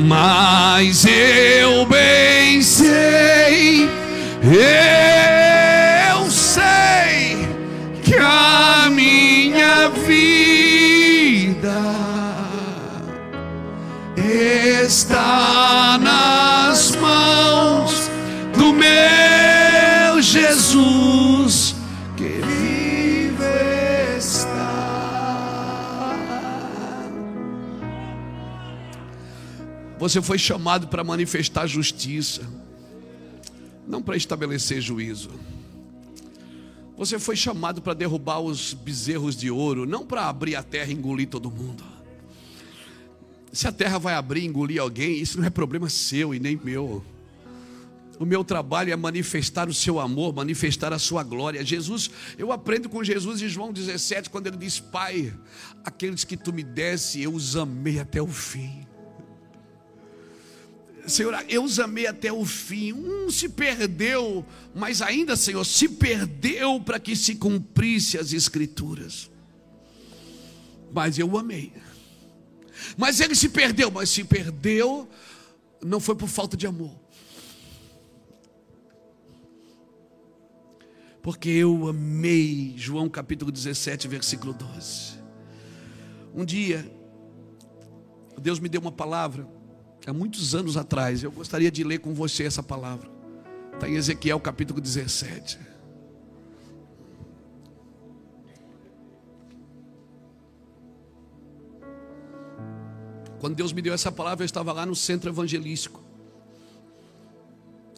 [0.09, 2.08] mas eu bem
[30.09, 32.41] Você foi chamado para manifestar justiça,
[33.87, 35.29] não para estabelecer juízo.
[36.97, 40.95] Você foi chamado para derrubar os bezerros de ouro, não para abrir a terra e
[40.95, 41.85] engolir todo mundo.
[43.53, 46.59] Se a terra vai abrir e engolir alguém, isso não é problema seu e nem
[46.65, 47.05] meu.
[48.19, 51.63] O meu trabalho é manifestar o seu amor, manifestar a sua glória.
[51.63, 55.35] Jesus, eu aprendo com Jesus em João 17, quando ele diz: Pai,
[55.85, 58.88] aqueles que tu me desse, eu os amei até o fim.
[61.09, 62.93] Senhor, eu os amei até o fim.
[62.93, 64.45] Um se perdeu,
[64.75, 69.31] mas ainda, Senhor, se perdeu para que se cumprisse as Escrituras.
[70.93, 71.73] Mas eu o amei.
[72.97, 75.09] Mas ele se perdeu, mas se perdeu,
[75.83, 76.97] não foi por falta de amor.
[81.23, 85.19] Porque eu amei, João capítulo 17, versículo 12.
[86.35, 86.91] Um dia,
[88.41, 89.58] Deus me deu uma palavra
[90.09, 91.23] há muitos anos atrás.
[91.23, 93.11] Eu gostaria de ler com você essa palavra.
[93.75, 95.59] Está em Ezequiel capítulo 17.
[103.39, 106.03] Quando Deus me deu essa palavra, eu estava lá no centro evangelístico.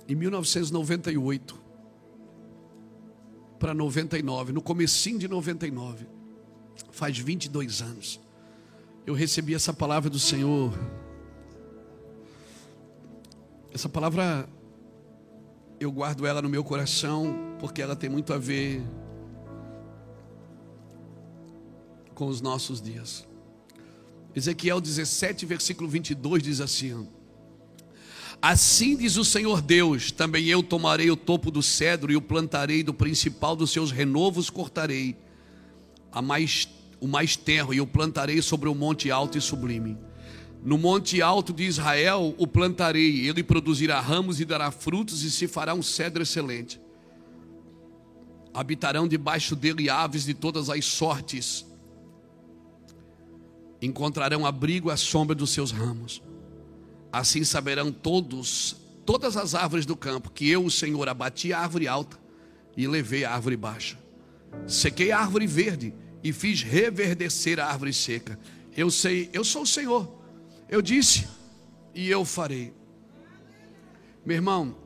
[0.07, 1.59] Em 1998
[3.59, 6.07] para 99, no comecinho de 99.
[6.91, 8.21] Faz 22 anos.
[9.07, 10.73] Eu recebi essa palavra do Senhor
[13.73, 14.49] essa palavra
[15.79, 18.83] eu guardo ela no meu coração porque ela tem muito a ver
[22.15, 23.27] com os nossos dias.
[24.35, 27.09] Ezequiel 17, versículo 22 diz assim:
[28.43, 32.83] Assim diz o Senhor Deus: também eu tomarei o topo do cedro e o plantarei
[32.83, 35.17] do principal dos seus renovos cortarei,
[36.13, 36.69] a mais,
[37.01, 39.97] o mais terro, e o plantarei sobre o monte alto e sublime
[40.63, 45.49] no monte alto de Israel o plantarei, ele produzirá ramos e dará frutos, e se
[45.49, 46.81] fará um cedro excelente.
[48.53, 51.65] Habitarão debaixo dele aves de todas as sortes,
[53.81, 56.23] encontrarão abrigo à sombra dos seus ramos.
[57.11, 61.89] Assim saberão todos, todas as árvores do campo, que eu, o Senhor, abati a árvore
[61.89, 62.19] alta
[62.77, 63.99] e levei a árvore baixa.
[64.67, 68.39] Sequei a árvore verde e fiz reverdecer a árvore seca.
[68.77, 70.20] Eu sei, eu sou o Senhor
[70.71, 71.27] eu disse,
[71.93, 72.73] e eu farei.
[74.25, 74.77] Meu irmão,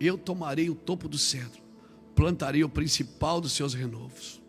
[0.00, 1.62] eu tomarei o topo do cedro,
[2.16, 4.42] plantarei o principal dos seus renovos.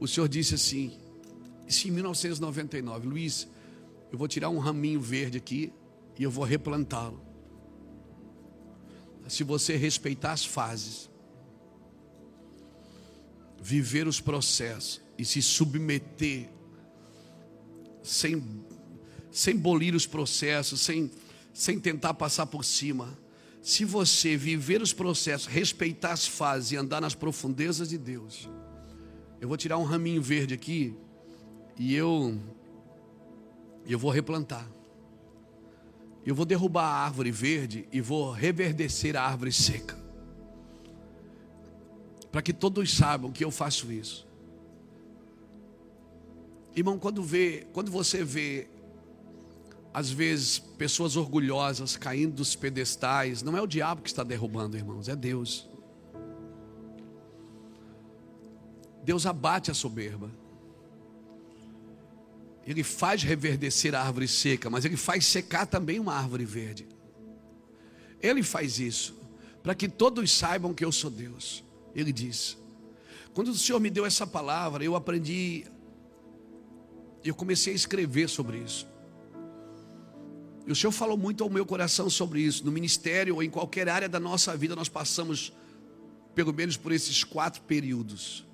[0.00, 0.98] O Senhor disse assim,
[1.68, 3.46] isso em 1999, Luiz,
[4.10, 5.70] eu vou tirar um raminho verde aqui
[6.18, 7.20] e eu vou replantá-lo.
[9.28, 11.10] Se você respeitar as fases,
[13.60, 16.48] viver os processos e se submeter
[18.02, 18.42] sem,
[19.30, 21.10] sem bolir os processos, sem,
[21.52, 23.18] sem tentar passar por cima.
[23.62, 28.48] Se você viver os processos, respeitar as fases e andar nas profundezas de Deus,
[29.40, 30.94] eu vou tirar um raminho verde aqui
[31.78, 32.38] e eu
[33.86, 34.66] eu vou replantar.
[36.24, 39.98] Eu vou derrubar a árvore verde e vou reverdecer a árvore seca.
[42.30, 44.29] Para que todos saibam que eu faço isso.
[46.74, 48.68] Irmão, quando vê, quando você vê
[49.92, 55.08] às vezes pessoas orgulhosas caindo dos pedestais, não é o diabo que está derrubando, irmãos,
[55.08, 55.68] é Deus.
[59.04, 60.30] Deus abate a soberba.
[62.64, 66.86] Ele faz reverdecer a árvore seca, mas ele faz secar também uma árvore verde.
[68.22, 69.18] Ele faz isso
[69.62, 71.64] para que todos saibam que eu sou Deus.
[71.94, 72.56] Ele diz:
[73.34, 75.64] Quando o Senhor me deu essa palavra, eu aprendi
[77.22, 78.86] e eu comecei a escrever sobre isso.
[80.66, 82.64] E o Senhor falou muito ao meu coração sobre isso.
[82.64, 85.52] No ministério ou em qualquer área da nossa vida, nós passamos
[86.34, 88.46] pelo menos por esses quatro períodos.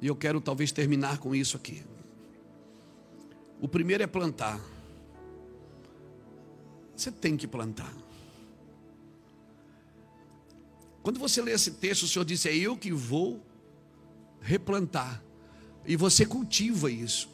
[0.00, 1.82] E eu quero talvez terminar com isso aqui.
[3.60, 4.60] O primeiro é plantar.
[6.94, 7.92] Você tem que plantar.
[11.02, 13.44] Quando você lê esse texto, o Senhor disse: É eu que vou
[14.40, 15.22] replantar.
[15.86, 17.28] E você cultiva isso.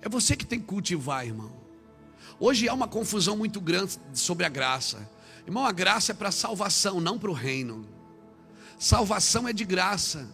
[0.00, 1.52] É você que tem que cultivar, irmão.
[2.38, 5.08] Hoje há uma confusão muito grande sobre a graça.
[5.44, 7.86] Irmão, a graça é para salvação, não para o reino.
[8.78, 10.28] Salvação é de graça.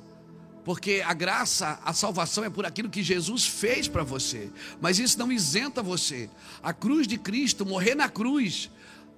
[0.65, 4.51] Porque a graça, a salvação é por aquilo que Jesus fez para você.
[4.81, 6.29] Mas isso não isenta você.
[6.63, 8.71] A cruz de Cristo, morrer na cruz,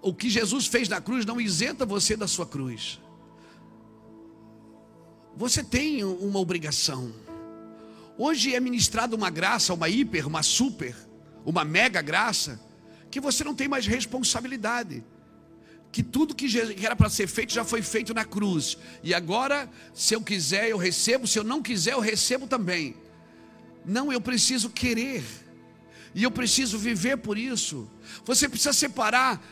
[0.02, 3.00] o que Jesus fez na cruz não isenta você da sua cruz.
[5.36, 7.12] Você tem uma obrigação.
[8.18, 10.96] Hoje é ministrada uma graça, uma hiper, uma super,
[11.44, 12.58] uma mega graça,
[13.10, 15.04] que você não tem mais responsabilidade.
[15.92, 16.46] Que tudo que
[16.84, 18.78] era para ser feito já foi feito na cruz.
[19.02, 22.96] E agora, se eu quiser, eu recebo, se eu não quiser, eu recebo também.
[23.84, 25.24] Não, eu preciso querer.
[26.14, 27.90] E eu preciso viver por isso.
[28.24, 29.42] Você precisa separar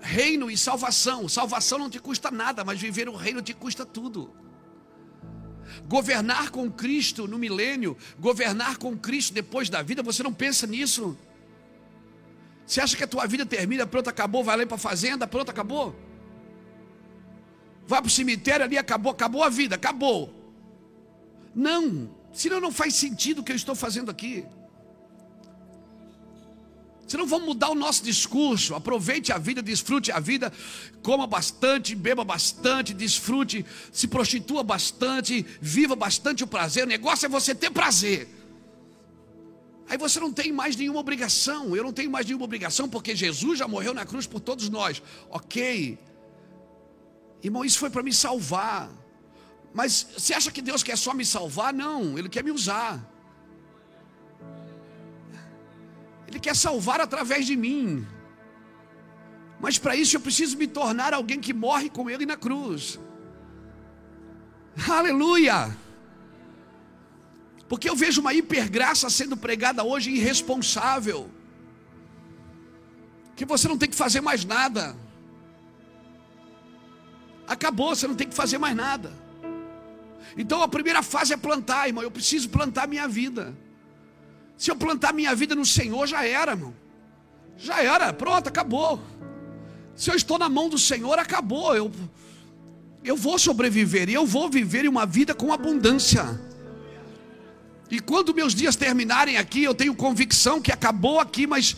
[0.00, 1.28] reino e salvação.
[1.28, 4.32] Salvação não te custa nada, mas viver o reino te custa tudo.
[5.88, 11.16] Governar com Cristo no milênio, governar com Cristo depois da vida, você não pensa nisso.
[12.66, 15.50] Você acha que a tua vida termina, pronto, acabou, vai lá para a fazenda, pronto,
[15.50, 15.96] acabou?
[17.86, 20.32] Vai para o cemitério ali, acabou, acabou a vida, acabou.
[21.52, 24.46] Não, senão não faz sentido o que eu estou fazendo aqui.
[27.10, 28.72] Senão vamos mudar o nosso discurso.
[28.72, 30.52] Aproveite a vida, desfrute a vida,
[31.02, 36.84] coma bastante, beba bastante, desfrute, se prostitua bastante, viva bastante o prazer.
[36.84, 38.28] O negócio é você ter prazer.
[39.88, 41.74] Aí você não tem mais nenhuma obrigação.
[41.74, 45.02] Eu não tenho mais nenhuma obrigação porque Jesus já morreu na cruz por todos nós.
[45.30, 45.98] Ok.
[47.42, 48.88] Irmão, isso foi para me salvar.
[49.74, 51.74] Mas você acha que Deus quer só me salvar?
[51.74, 53.04] Não, Ele quer me usar.
[56.30, 58.06] Ele quer salvar através de mim.
[59.60, 62.98] Mas para isso eu preciso me tornar alguém que morre com Ele na cruz.
[64.88, 65.76] Aleluia!
[67.68, 71.30] Porque eu vejo uma hipergraça sendo pregada hoje irresponsável.
[73.36, 74.96] Que você não tem que fazer mais nada.
[77.46, 79.12] Acabou, você não tem que fazer mais nada.
[80.36, 82.02] Então a primeira fase é plantar, irmão.
[82.02, 83.56] Eu preciso plantar minha vida.
[84.60, 86.74] Se eu plantar minha vida no Senhor, já era, irmão.
[87.56, 89.02] Já era, pronto, acabou.
[89.96, 91.74] Se eu estou na mão do Senhor, acabou.
[91.74, 91.90] Eu,
[93.02, 96.38] eu vou sobreviver e eu vou viver uma vida com abundância.
[97.90, 101.74] E quando meus dias terminarem aqui, eu tenho convicção que acabou aqui, mas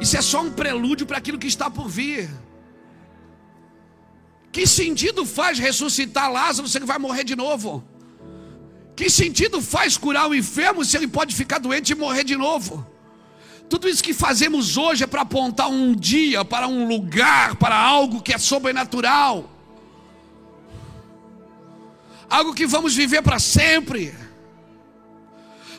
[0.00, 2.30] isso é só um prelúdio para aquilo que está por vir.
[4.52, 7.82] Que sentido faz ressuscitar Lázaro se ele vai morrer de novo?
[8.94, 12.86] Que sentido faz curar o enfermo se ele pode ficar doente e morrer de novo?
[13.68, 18.20] Tudo isso que fazemos hoje é para apontar um dia, para um lugar, para algo
[18.20, 19.48] que é sobrenatural.
[22.28, 24.14] Algo que vamos viver para sempre.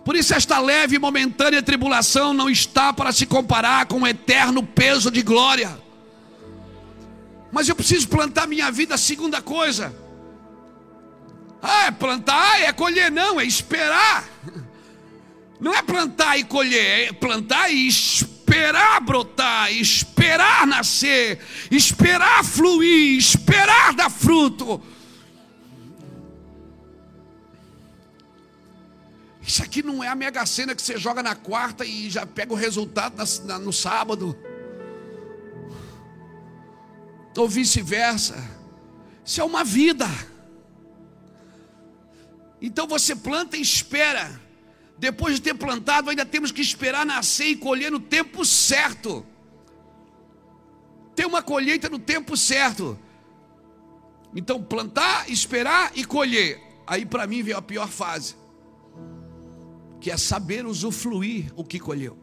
[0.03, 4.63] Por isso, esta leve e momentânea tribulação não está para se comparar com o eterno
[4.63, 5.79] peso de glória.
[7.51, 9.95] Mas eu preciso plantar minha vida, segunda coisa.
[11.65, 14.25] Ah, é plantar, é colher, não, é esperar.
[15.61, 21.39] Não é plantar e colher, é plantar e esperar brotar, esperar nascer,
[21.71, 24.81] esperar fluir, esperar dar fruto.
[29.41, 32.51] Isso aqui não é a mega cena que você joga na quarta e já pega
[32.51, 34.37] o resultado na, na, no sábado.
[37.37, 38.35] Ou vice-versa.
[39.25, 40.09] Isso é uma vida.
[42.63, 44.41] Então você planta e espera.
[44.97, 49.25] Depois de ter plantado, ainda temos que esperar nascer e colher no tempo certo.
[51.13, 52.97] Ter uma colheita no tempo certo.
[54.33, 56.59] Então, plantar, esperar e colher.
[56.87, 58.35] Aí para mim veio a pior fase,
[59.99, 62.17] que é saber usufruir o que colheu.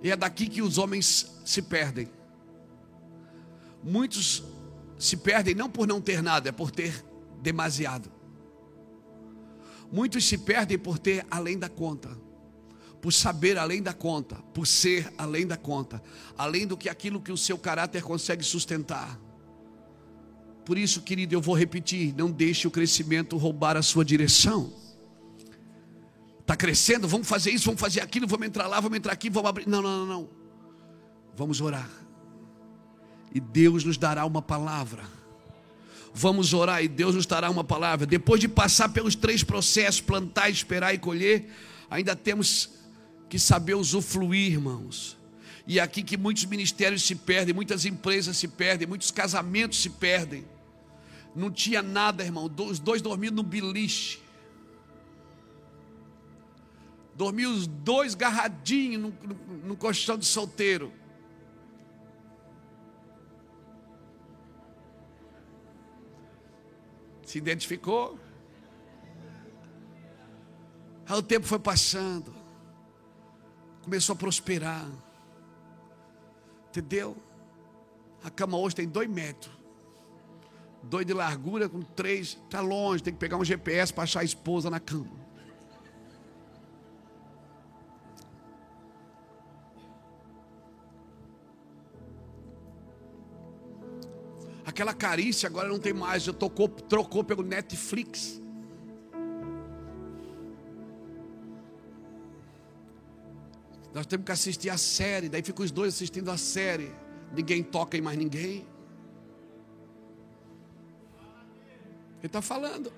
[0.00, 2.08] E é daqui que os homens se perdem.
[3.82, 4.44] Muitos
[4.96, 7.04] se perdem não por não ter nada, é por ter
[7.42, 8.15] demasiado.
[9.90, 12.16] Muitos se perdem por ter além da conta,
[13.00, 16.02] por saber além da conta, por ser além da conta,
[16.36, 19.18] além do que aquilo que o seu caráter consegue sustentar.
[20.64, 24.72] Por isso, querido, eu vou repetir: não deixe o crescimento roubar a sua direção.
[26.40, 29.48] Está crescendo, vamos fazer isso, vamos fazer aquilo, vamos entrar lá, vamos entrar aqui, vamos
[29.48, 29.66] abrir.
[29.68, 30.30] Não, não, não, não.
[31.34, 31.90] Vamos orar.
[33.34, 35.15] E Deus nos dará uma palavra
[36.18, 38.06] Vamos orar e Deus nos dará uma palavra.
[38.06, 41.46] Depois de passar pelos três processos plantar, esperar e colher
[41.90, 42.70] ainda temos
[43.28, 45.14] que saber usufruir, irmãos.
[45.66, 49.90] E é aqui que muitos ministérios se perdem, muitas empresas se perdem, muitos casamentos se
[49.90, 50.46] perdem.
[51.34, 52.50] Não tinha nada, irmão.
[52.60, 54.18] Os dois dormiam no biliche.
[57.14, 60.90] Dormiam os dois garradinhos no, no, no colchão de solteiro.
[67.26, 68.18] Se identificou?
[71.08, 72.32] Aí o tempo foi passando.
[73.82, 74.88] Começou a prosperar.
[76.68, 77.16] Entendeu?
[78.22, 79.52] A cama hoje tem dois metros.
[80.84, 82.38] Dois de largura com três.
[82.44, 85.25] Está longe, tem que pegar um GPS para achar a esposa na cama.
[94.76, 98.42] Aquela carícia agora não tem mais, já tocou, trocou pelo Netflix.
[103.94, 106.92] Nós temos que assistir a série, daí ficam os dois assistindo a série.
[107.34, 108.66] Ninguém toca em mais ninguém.
[112.18, 112.92] Ele está falando.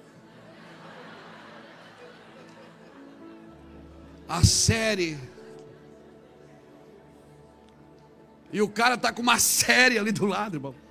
[4.29, 5.17] A série.
[8.53, 10.88] E o cara está com uma série ali do lado, irmão.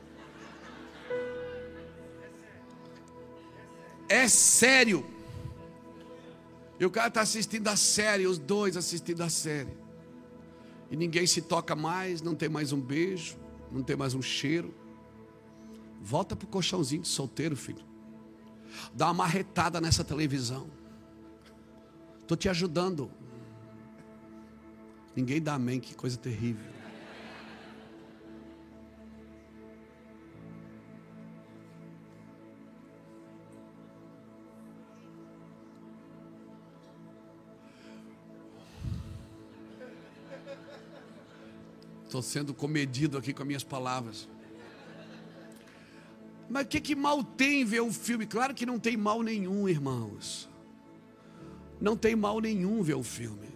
[4.09, 5.05] É sério.
[6.79, 9.75] E o cara está assistindo a série, os dois assistindo a série.
[10.89, 13.35] E ninguém se toca mais, não tem mais um beijo,
[13.71, 14.73] não tem mais um cheiro.
[16.01, 17.84] Volta para o colchãozinho de solteiro, filho.
[18.93, 20.69] Dá uma marretada nessa televisão.
[22.21, 23.09] Estou te ajudando.
[25.15, 26.76] Ninguém dá amém, que coisa terrível.
[42.07, 44.29] Estou sendo comedido aqui com as minhas palavras.
[46.49, 48.25] Mas o que, que mal tem ver um filme?
[48.25, 50.47] Claro que não tem mal nenhum, irmãos.
[51.81, 53.49] Não tem mal nenhum ver o filme.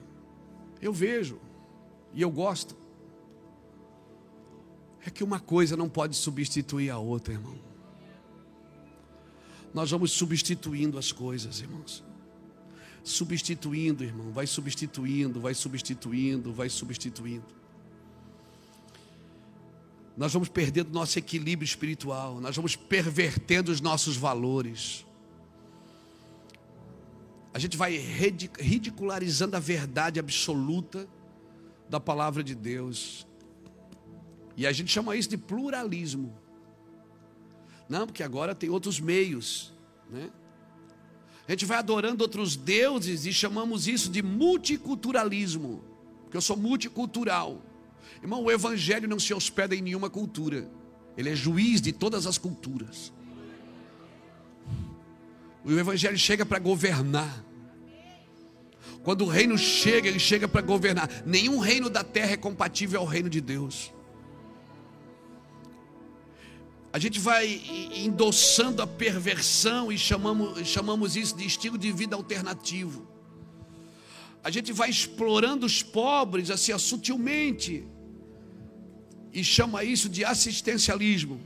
[0.81, 1.39] Eu vejo
[2.13, 2.75] e eu gosto.
[5.05, 7.57] É que uma coisa não pode substituir a outra, irmão.
[9.73, 12.03] Nós vamos substituindo as coisas, irmãos.
[13.01, 17.60] Substituindo, irmão, vai substituindo, vai substituindo, vai substituindo
[20.17, 25.05] nós vamos perdendo nosso equilíbrio espiritual, nós vamos pervertendo os nossos valores.
[27.53, 31.07] A gente vai ridicularizando a verdade absoluta
[31.89, 33.27] da palavra de Deus.
[34.55, 36.33] E a gente chama isso de pluralismo.
[37.89, 39.73] Não, porque agora tem outros meios,
[40.09, 40.29] né?
[41.47, 45.83] A gente vai adorando outros deuses e chamamos isso de multiculturalismo,
[46.23, 47.61] porque eu sou multicultural.
[48.21, 50.69] Irmão, o Evangelho não se hospeda em nenhuma cultura,
[51.17, 53.13] ele é juiz de todas as culturas.
[55.63, 57.45] O Evangelho chega para governar.
[59.03, 61.09] Quando o reino chega, ele chega para governar.
[61.25, 63.91] Nenhum reino da terra é compatível ao reino de Deus.
[66.93, 67.61] A gente vai
[67.95, 73.07] endossando a perversão e chamamos, chamamos isso de estilo de vida alternativo.
[74.43, 77.87] A gente vai explorando os pobres assim sutilmente
[79.33, 81.39] e chama isso de assistencialismo.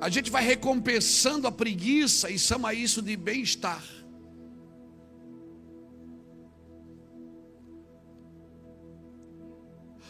[0.00, 3.82] A gente vai recompensando a preguiça e chama isso de bem-estar.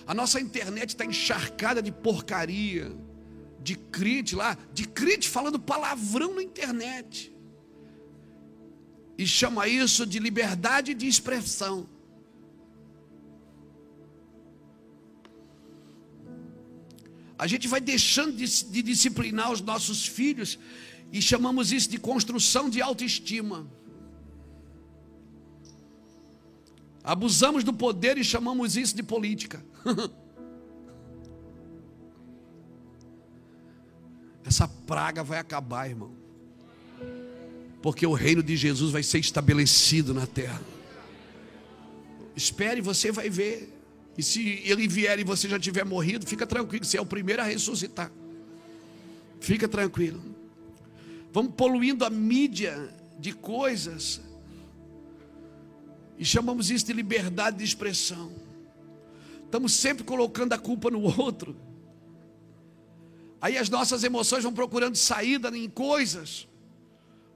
[0.06, 2.92] A nossa internet está encharcada de porcaria,
[3.60, 7.34] de crente lá, de crente falando palavrão na internet.
[9.16, 11.88] E chama isso de liberdade de expressão.
[17.38, 20.58] A gente vai deixando de, de disciplinar os nossos filhos
[21.12, 23.66] e chamamos isso de construção de autoestima.
[27.02, 29.64] Abusamos do poder e chamamos isso de política.
[34.44, 36.12] Essa praga vai acabar, irmão.
[37.82, 40.62] Porque o reino de Jesus vai ser estabelecido na terra.
[42.36, 43.73] Espere, você vai ver.
[44.16, 47.42] E se ele vier e você já tiver morrido, fica tranquilo, você é o primeiro
[47.42, 48.10] a ressuscitar.
[49.40, 50.22] Fica tranquilo.
[51.32, 54.20] Vamos poluindo a mídia de coisas
[56.16, 58.32] e chamamos isso de liberdade de expressão.
[59.44, 61.56] Estamos sempre colocando a culpa no outro.
[63.40, 66.48] Aí as nossas emoções vão procurando saída em coisas.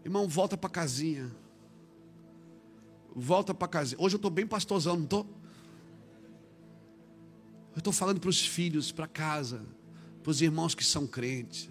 [0.05, 1.31] Irmão, volta para casinha.
[3.15, 4.01] Volta para casinha.
[4.01, 5.38] Hoje eu estou bem pastorzão, não estou?
[7.79, 9.65] Eu estou falando para os filhos, para casa,
[10.25, 11.71] para os irmãos que são crentes,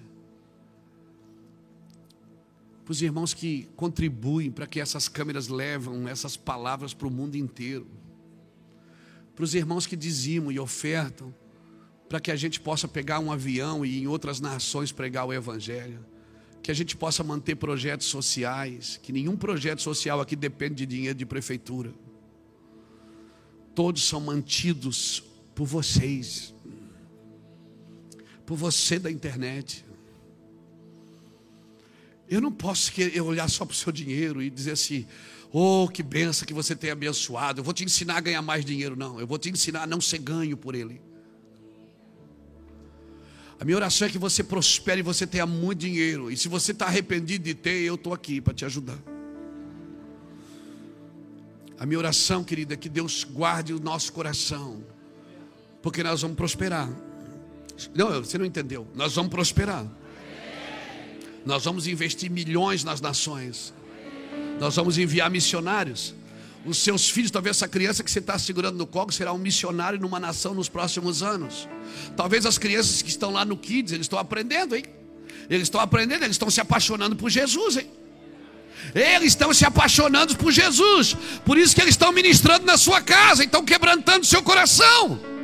[2.86, 7.36] para os irmãos que contribuem para que essas câmeras levam essas palavras para o mundo
[7.36, 7.86] inteiro,
[9.36, 11.36] para os irmãos que dizimam e ofertam,
[12.08, 16.00] para que a gente possa pegar um avião e em outras nações pregar o Evangelho,
[16.64, 21.20] que a gente possa manter projetos sociais, que nenhum projeto social aqui depende de dinheiro
[21.20, 21.94] de prefeitura.
[23.76, 25.27] Todos são mantidos
[25.58, 26.54] por vocês,
[28.46, 29.84] por você da internet.
[32.30, 32.92] Eu não posso
[33.26, 35.08] olhar só para o seu dinheiro e dizer assim:
[35.52, 37.62] oh, que benção que você tem abençoado.
[37.62, 38.96] Eu vou te ensinar a ganhar mais dinheiro.
[38.96, 41.02] Não, eu vou te ensinar a não ser ganho por ele.
[43.60, 46.30] A minha oração é que você prospere e você tenha muito dinheiro.
[46.30, 49.00] E se você está arrependido de ter, eu estou aqui para te ajudar.
[51.80, 54.84] A minha oração, querida, é que Deus guarde o nosso coração,
[55.88, 56.90] porque nós vamos prosperar.
[57.96, 58.86] Não, você não entendeu.
[58.94, 59.88] Nós vamos prosperar.
[61.46, 63.74] Nós vamos investir milhões nas nações.
[64.60, 66.14] Nós vamos enviar missionários.
[66.66, 69.98] Os seus filhos, talvez essa criança que você está segurando no colo, será um missionário
[69.98, 71.70] numa nação nos próximos anos.
[72.18, 74.84] Talvez as crianças que estão lá no Kids, eles estão aprendendo, hein?
[75.50, 77.90] Eles estão aprendendo, eles estão se apaixonando por Jesus, hein?
[78.94, 81.16] Eles estão se apaixonando por Jesus.
[81.46, 85.37] Por isso que eles estão ministrando na sua casa, estão quebrantando seu coração.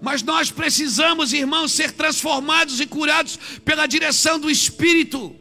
[0.00, 5.34] Mas nós precisamos, irmãos, ser transformados e curados pela direção do Espírito.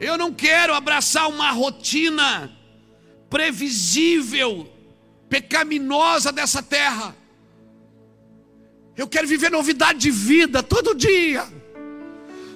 [0.00, 2.50] Eu não quero abraçar uma rotina
[3.30, 4.68] previsível,
[5.28, 7.16] pecaminosa dessa terra.
[8.96, 11.53] Eu quero viver novidade de vida todo dia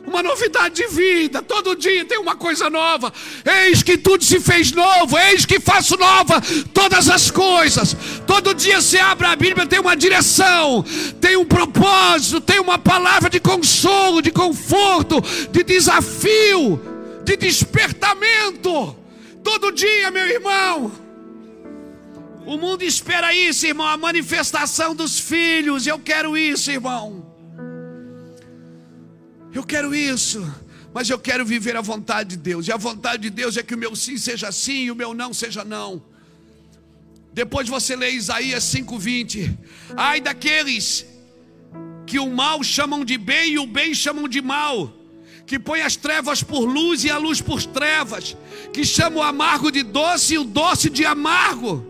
[0.08, 1.42] uma novidade de vida.
[1.42, 3.12] Todo dia tem uma coisa nova.
[3.44, 5.16] Eis que tudo se fez novo.
[5.18, 6.40] Eis que faço nova
[6.72, 7.96] todas as coisas.
[8.26, 10.84] Todo dia você abre a Bíblia, tem uma direção,
[11.20, 15.20] tem um propósito, tem uma palavra de consolo, de conforto,
[15.52, 16.80] de desafio,
[17.24, 18.96] de despertamento.
[19.44, 20.92] Todo dia, meu irmão.
[22.46, 25.86] O mundo espera isso, irmão, a manifestação dos filhos.
[25.86, 27.37] Eu quero isso, irmão.
[29.52, 30.46] Eu quero isso,
[30.92, 32.68] mas eu quero viver a vontade de Deus.
[32.68, 35.14] E a vontade de Deus é que o meu sim seja sim e o meu
[35.14, 36.02] não seja não.
[37.32, 39.56] Depois você lê Isaías 5:20.
[39.96, 41.06] Ai daqueles
[42.06, 44.92] que o mal chamam de bem e o bem chamam de mal,
[45.46, 48.36] que põe as trevas por luz e a luz por trevas,
[48.72, 51.86] que chama o amargo de doce e o doce de amargo.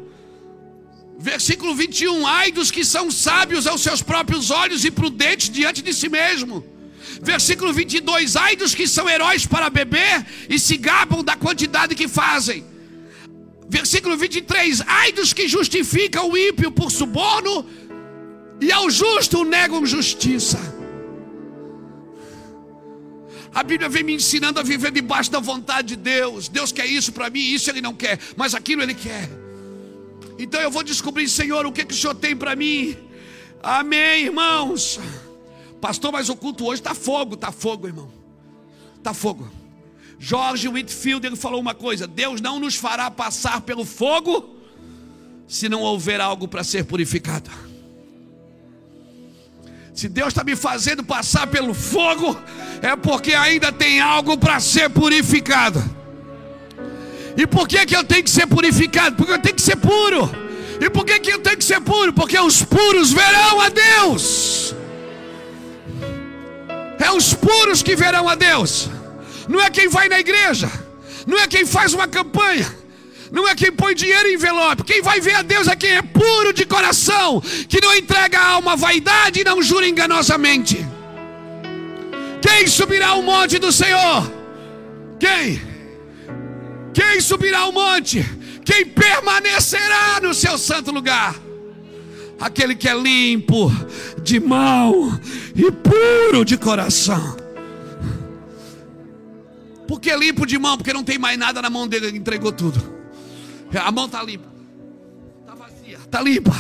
[1.19, 5.93] Versículo 21: Ai dos que são sábios aos seus próprios olhos e prudentes diante de
[5.93, 6.78] si mesmo
[7.21, 12.09] Versículo 22: Ai dos que são heróis para beber e se gabam da quantidade que
[12.09, 12.65] fazem.
[13.69, 17.67] Versículo 23: Ai dos que justificam o ímpio por suborno
[18.61, 20.59] e ao justo negam justiça.
[23.55, 26.49] A Bíblia vem me ensinando a viver debaixo da vontade de Deus.
[26.49, 29.29] Deus quer isso para mim, isso Ele não quer, mas aquilo Ele quer.
[30.39, 32.97] Então eu vou descobrir, Senhor, o que, que o Senhor tem para mim.
[33.61, 35.01] Amém, irmãos.
[35.81, 38.11] Pastor, mas o culto hoje está fogo, está fogo, irmão.
[38.97, 39.49] Está fogo.
[40.19, 44.57] George Whitfield ele falou uma coisa: Deus não nos fará passar pelo fogo
[45.47, 47.51] se não houver algo para ser purificado.
[49.95, 52.39] Se Deus está me fazendo passar pelo fogo,
[52.83, 55.83] é porque ainda tem algo para ser purificado.
[57.37, 59.17] E por que, que eu tenho que ser purificado?
[59.17, 60.31] Porque eu tenho que ser puro.
[60.81, 62.13] E por que, que eu tenho que ser puro?
[62.13, 64.75] Porque os puros verão a Deus.
[66.99, 68.89] É os puros que verão a Deus.
[69.49, 70.71] Não é quem vai na igreja.
[71.27, 72.67] Não é quem faz uma campanha.
[73.31, 74.85] Não é quem põe dinheiro em envelope.
[74.85, 77.41] Quem vai ver a Deus é quem é puro de coração.
[77.69, 80.85] Que não entrega a alma vaidade e não jura enganosamente.
[82.41, 84.31] Quem subirá ao monte do Senhor?
[85.19, 85.61] Quem?
[86.95, 88.25] Quem subirá ao monte?
[88.65, 91.35] Quem permanecerá no seu santo lugar?
[92.41, 93.71] Aquele que é limpo
[94.23, 95.19] de mão
[95.55, 97.37] e puro de coração.
[99.87, 100.77] Por que limpo de mão?
[100.77, 102.79] Porque não tem mais nada na mão dele, ele entregou tudo.
[103.75, 104.49] A mão está limpa,
[105.41, 106.55] está vazia, está limpa.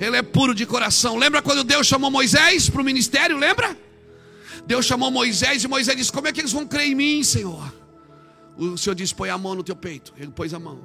[0.00, 1.16] Ele é puro de coração.
[1.16, 3.36] Lembra quando Deus chamou Moisés para o ministério?
[3.36, 3.76] Lembra?
[4.66, 7.72] Deus chamou Moisés e Moisés disse: Como é que eles vão crer em mim, Senhor?
[8.56, 10.12] O Senhor disse: Põe a mão no teu peito.
[10.16, 10.80] Ele pôs a mão.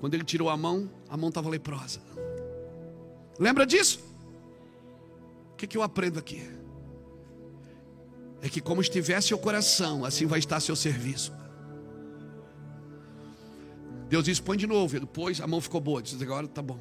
[0.00, 2.00] Quando ele tirou a mão, a mão estava leprosa.
[3.40, 3.98] Lembra disso?
[5.52, 6.46] O que, que eu aprendo aqui?
[8.42, 11.32] É que como estiver seu coração, assim vai estar seu serviço.
[14.10, 15.06] Deus disse: põe de novo.
[15.06, 16.02] Pôs, a mão ficou boa.
[16.02, 16.78] Diz agora tá bom.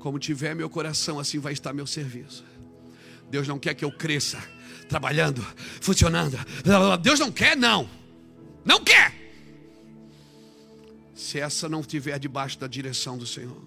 [0.00, 2.44] Como tiver meu coração, assim vai estar meu serviço.
[3.30, 4.42] Deus não quer que eu cresça
[4.88, 5.46] trabalhando,
[5.80, 6.36] funcionando.
[7.00, 7.88] Deus não quer, não.
[8.64, 9.19] Não quer
[11.20, 13.60] se essa não estiver debaixo da direção do Senhor.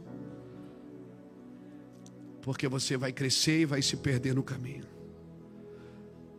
[2.41, 4.85] Porque você vai crescer e vai se perder no caminho.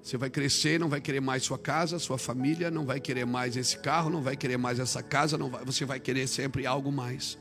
[0.03, 3.57] Você vai crescer, não vai querer mais sua casa, sua família, não vai querer mais
[3.57, 6.91] esse carro, não vai querer mais essa casa, não vai, você vai querer sempre algo
[6.91, 7.39] mais.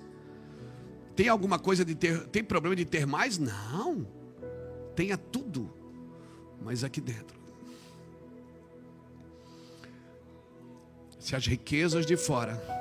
[1.16, 3.40] Tem alguma coisa de ter, tem problema de ter mais?
[3.40, 4.08] Não.
[4.96, 5.74] Tenha tudo,
[6.62, 7.42] mas aqui dentro.
[11.20, 12.73] Se as riquezas de fora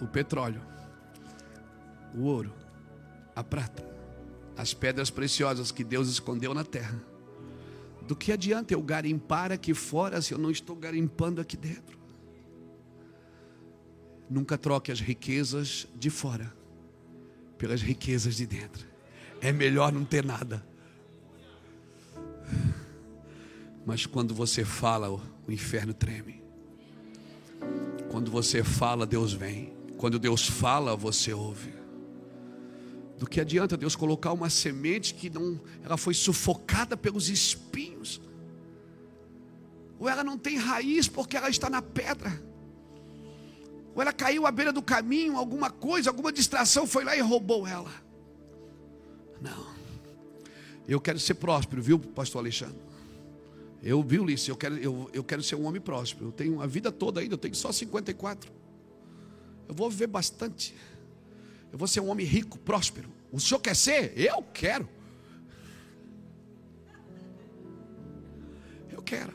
[0.00, 0.62] o petróleo,
[2.14, 2.52] o ouro,
[3.34, 3.84] a prata,
[4.56, 7.00] as pedras preciosas que Deus escondeu na terra
[8.10, 11.96] Do que adianta eu garimpar aqui fora se eu não estou garimpando aqui dentro?
[14.28, 16.52] Nunca troque as riquezas de fora
[17.56, 18.84] pelas riquezas de dentro.
[19.40, 20.66] É melhor não ter nada.
[23.86, 26.42] Mas quando você fala, o inferno treme.
[28.10, 29.72] Quando você fala, Deus vem.
[30.00, 31.74] Quando Deus fala, você ouve.
[33.18, 38.18] Do que adianta Deus colocar uma semente que não, ela foi sufocada pelos espinhos?
[39.98, 42.42] Ou ela não tem raiz porque ela está na pedra?
[43.94, 47.66] Ou ela caiu à beira do caminho, alguma coisa, alguma distração foi lá e roubou
[47.66, 47.92] ela.
[49.38, 49.66] Não.
[50.88, 52.80] Eu quero ser próspero, viu, pastor Alexandre?
[53.82, 56.28] Eu, viu, Lício, eu quero, eu, eu quero ser um homem próspero.
[56.28, 58.60] Eu tenho a vida toda ainda, eu tenho só 54.
[59.70, 60.74] Eu vou viver bastante.
[61.70, 63.08] Eu vou ser um homem rico, próspero.
[63.30, 64.18] O senhor quer ser?
[64.18, 64.88] Eu quero.
[68.90, 69.32] Eu quero.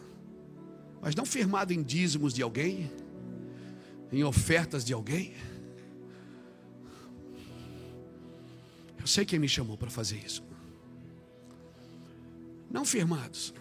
[1.01, 2.91] Mas não firmado em dízimos de alguém
[4.11, 5.33] em ofertas de alguém.
[8.99, 10.43] Eu sei quem me chamou para fazer isso.
[12.69, 13.53] Não firmados.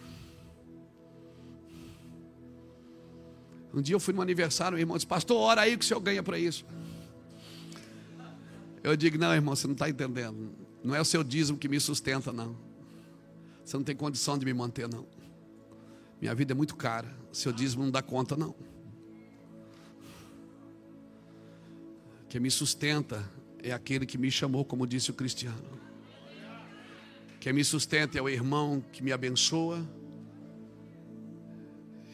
[3.74, 5.98] Um dia eu fui no aniversário, o irmão disse, pastor, ora aí que o senhor
[5.98, 6.64] ganha para isso.
[8.84, 10.52] Eu digo, não, irmão, você não está entendendo.
[10.84, 12.56] Não é o seu dízimo que me sustenta, não.
[13.64, 15.06] Você não tem condição de me manter, não.
[16.20, 17.12] Minha vida é muito cara.
[17.32, 18.54] O seu dízimo não dá conta, não.
[22.28, 23.28] Quem me sustenta
[23.60, 25.80] é aquele que me chamou, como disse o Cristiano.
[27.40, 29.84] Quem me sustenta é o irmão que me abençoa,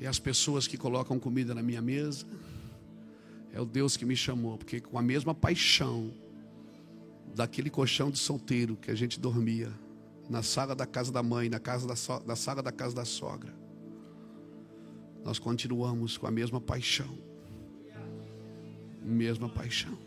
[0.00, 2.24] é as pessoas que colocam comida na minha mesa,
[3.52, 6.12] é o Deus que me chamou, porque com a mesma paixão
[7.34, 9.72] daquele colchão de solteiro que a gente dormia
[10.28, 13.04] na sala da casa da mãe, na casa da, so, na sala da casa da
[13.04, 13.54] sogra,
[15.24, 17.18] nós continuamos com a mesma paixão,
[19.02, 19.98] mesma paixão.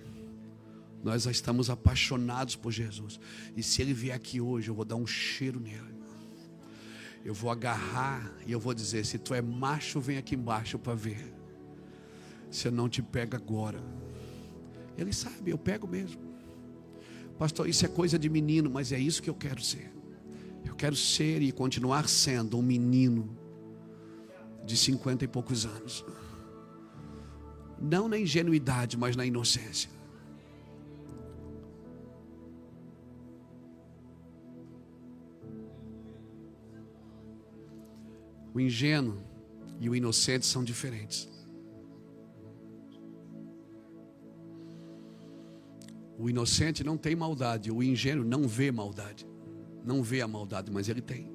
[1.03, 3.19] Nós já estamos apaixonados por Jesus.
[3.57, 5.92] E se ele vier aqui hoje, eu vou dar um cheiro nele.
[7.23, 10.93] Eu vou agarrar e eu vou dizer: se tu é macho, vem aqui embaixo para
[10.93, 11.33] ver.
[12.51, 13.81] Se eu não te pega agora.
[14.97, 16.21] Ele sabe, eu pego mesmo.
[17.37, 19.91] Pastor, isso é coisa de menino, mas é isso que eu quero ser.
[20.63, 23.35] Eu quero ser e continuar sendo um menino
[24.65, 26.05] de cinquenta e poucos anos.
[27.81, 29.89] Não na ingenuidade, mas na inocência.
[38.53, 39.17] O ingênuo
[39.79, 41.27] e o inocente são diferentes.
[46.17, 49.27] O inocente não tem maldade, o ingênuo não vê maldade.
[49.83, 51.29] Não vê a maldade, mas ele tem.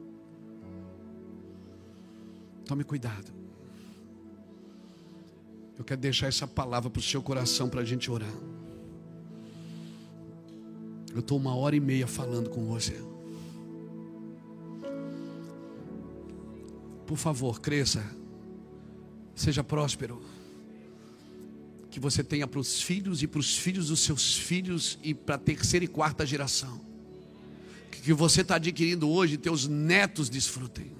[2.64, 3.32] Tome cuidado.
[5.78, 8.32] Eu quero deixar essa palavra para o seu coração para a gente orar.
[11.12, 13.07] Eu estou uma hora e meia falando com você.
[17.08, 18.04] Por favor, cresça.
[19.34, 20.22] Seja próspero.
[21.90, 25.36] Que você tenha para os filhos e para os filhos dos seus filhos e para
[25.36, 26.78] a terceira e quarta geração.
[27.90, 30.92] Que você está adquirindo hoje, teus netos desfrutem.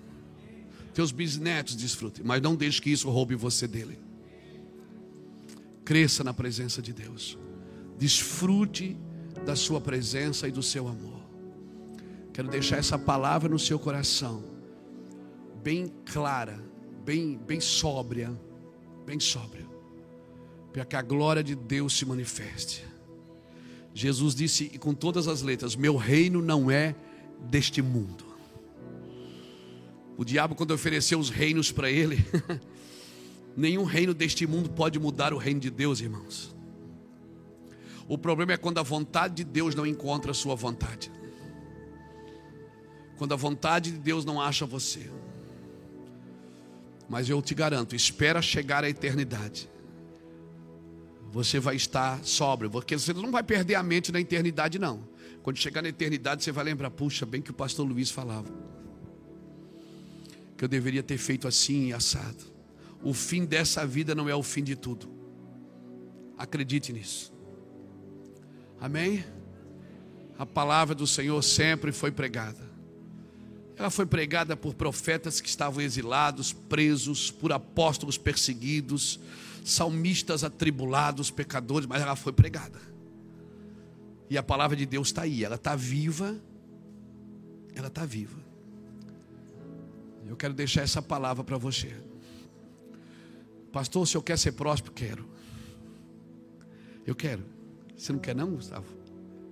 [0.94, 2.24] Teus bisnetos desfrutem.
[2.24, 3.98] Mas não deixe que isso roube você dele.
[5.84, 7.36] Cresça na presença de Deus.
[7.98, 8.96] Desfrute
[9.44, 11.20] da sua presença e do seu amor.
[12.32, 14.57] Quero deixar essa palavra no seu coração
[15.68, 16.58] bem clara,
[17.04, 18.34] bem, bem sóbria,
[19.04, 19.66] bem sóbria,
[20.72, 22.86] para que a glória de Deus se manifeste.
[23.92, 26.94] Jesus disse, e com todas as letras: Meu reino não é
[27.50, 28.24] deste mundo.
[30.16, 32.24] O diabo, quando ofereceu os reinos para ele,
[33.54, 36.56] nenhum reino deste mundo pode mudar o reino de Deus, irmãos.
[38.08, 41.12] O problema é quando a vontade de Deus não encontra a sua vontade.
[43.18, 45.10] Quando a vontade de Deus não acha você.
[47.08, 49.68] Mas eu te garanto, espera chegar a eternidade.
[51.30, 55.08] Você vai estar sóbrio, porque você não vai perder a mente na eternidade, não.
[55.42, 58.48] Quando chegar na eternidade, você vai lembrar, puxa, bem que o pastor Luiz falava.
[60.56, 62.44] Que eu deveria ter feito assim e assado.
[63.02, 65.08] O fim dessa vida não é o fim de tudo.
[66.36, 67.32] Acredite nisso.
[68.80, 69.24] Amém?
[70.38, 72.67] A palavra do Senhor sempre foi pregada.
[73.78, 79.20] Ela foi pregada por profetas que estavam exilados, presos, por apóstolos perseguidos,
[79.64, 82.80] salmistas atribulados, pecadores, mas ela foi pregada.
[84.28, 86.36] E a palavra de Deus está aí, ela está viva,
[87.72, 88.38] ela está viva.
[90.26, 91.96] Eu quero deixar essa palavra para você.
[93.72, 95.28] Pastor, se eu quer ser próspero, quero.
[97.06, 97.44] Eu quero.
[97.96, 98.86] Você não quer não, Gustavo?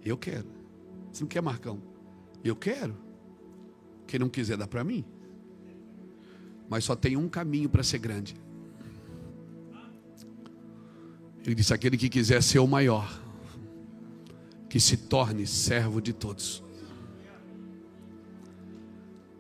[0.04, 0.46] Eu quero.
[1.12, 1.80] Você não quer, Marcão?
[2.44, 3.05] Eu quero.
[4.06, 5.04] Quem não quiser dá para mim.
[6.68, 8.36] Mas só tem um caminho para ser grande.
[11.44, 13.22] Ele disse: aquele que quiser ser o maior,
[14.68, 16.62] que se torne servo de todos.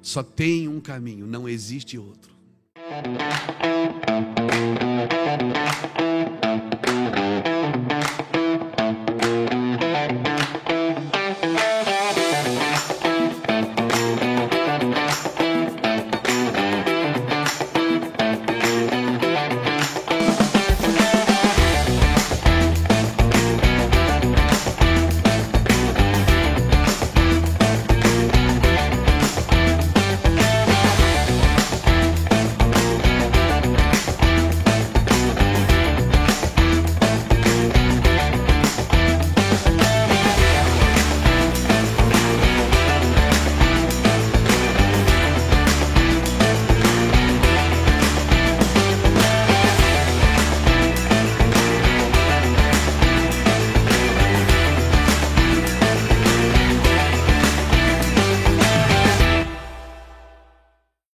[0.00, 2.32] Só tem um caminho, não existe outro.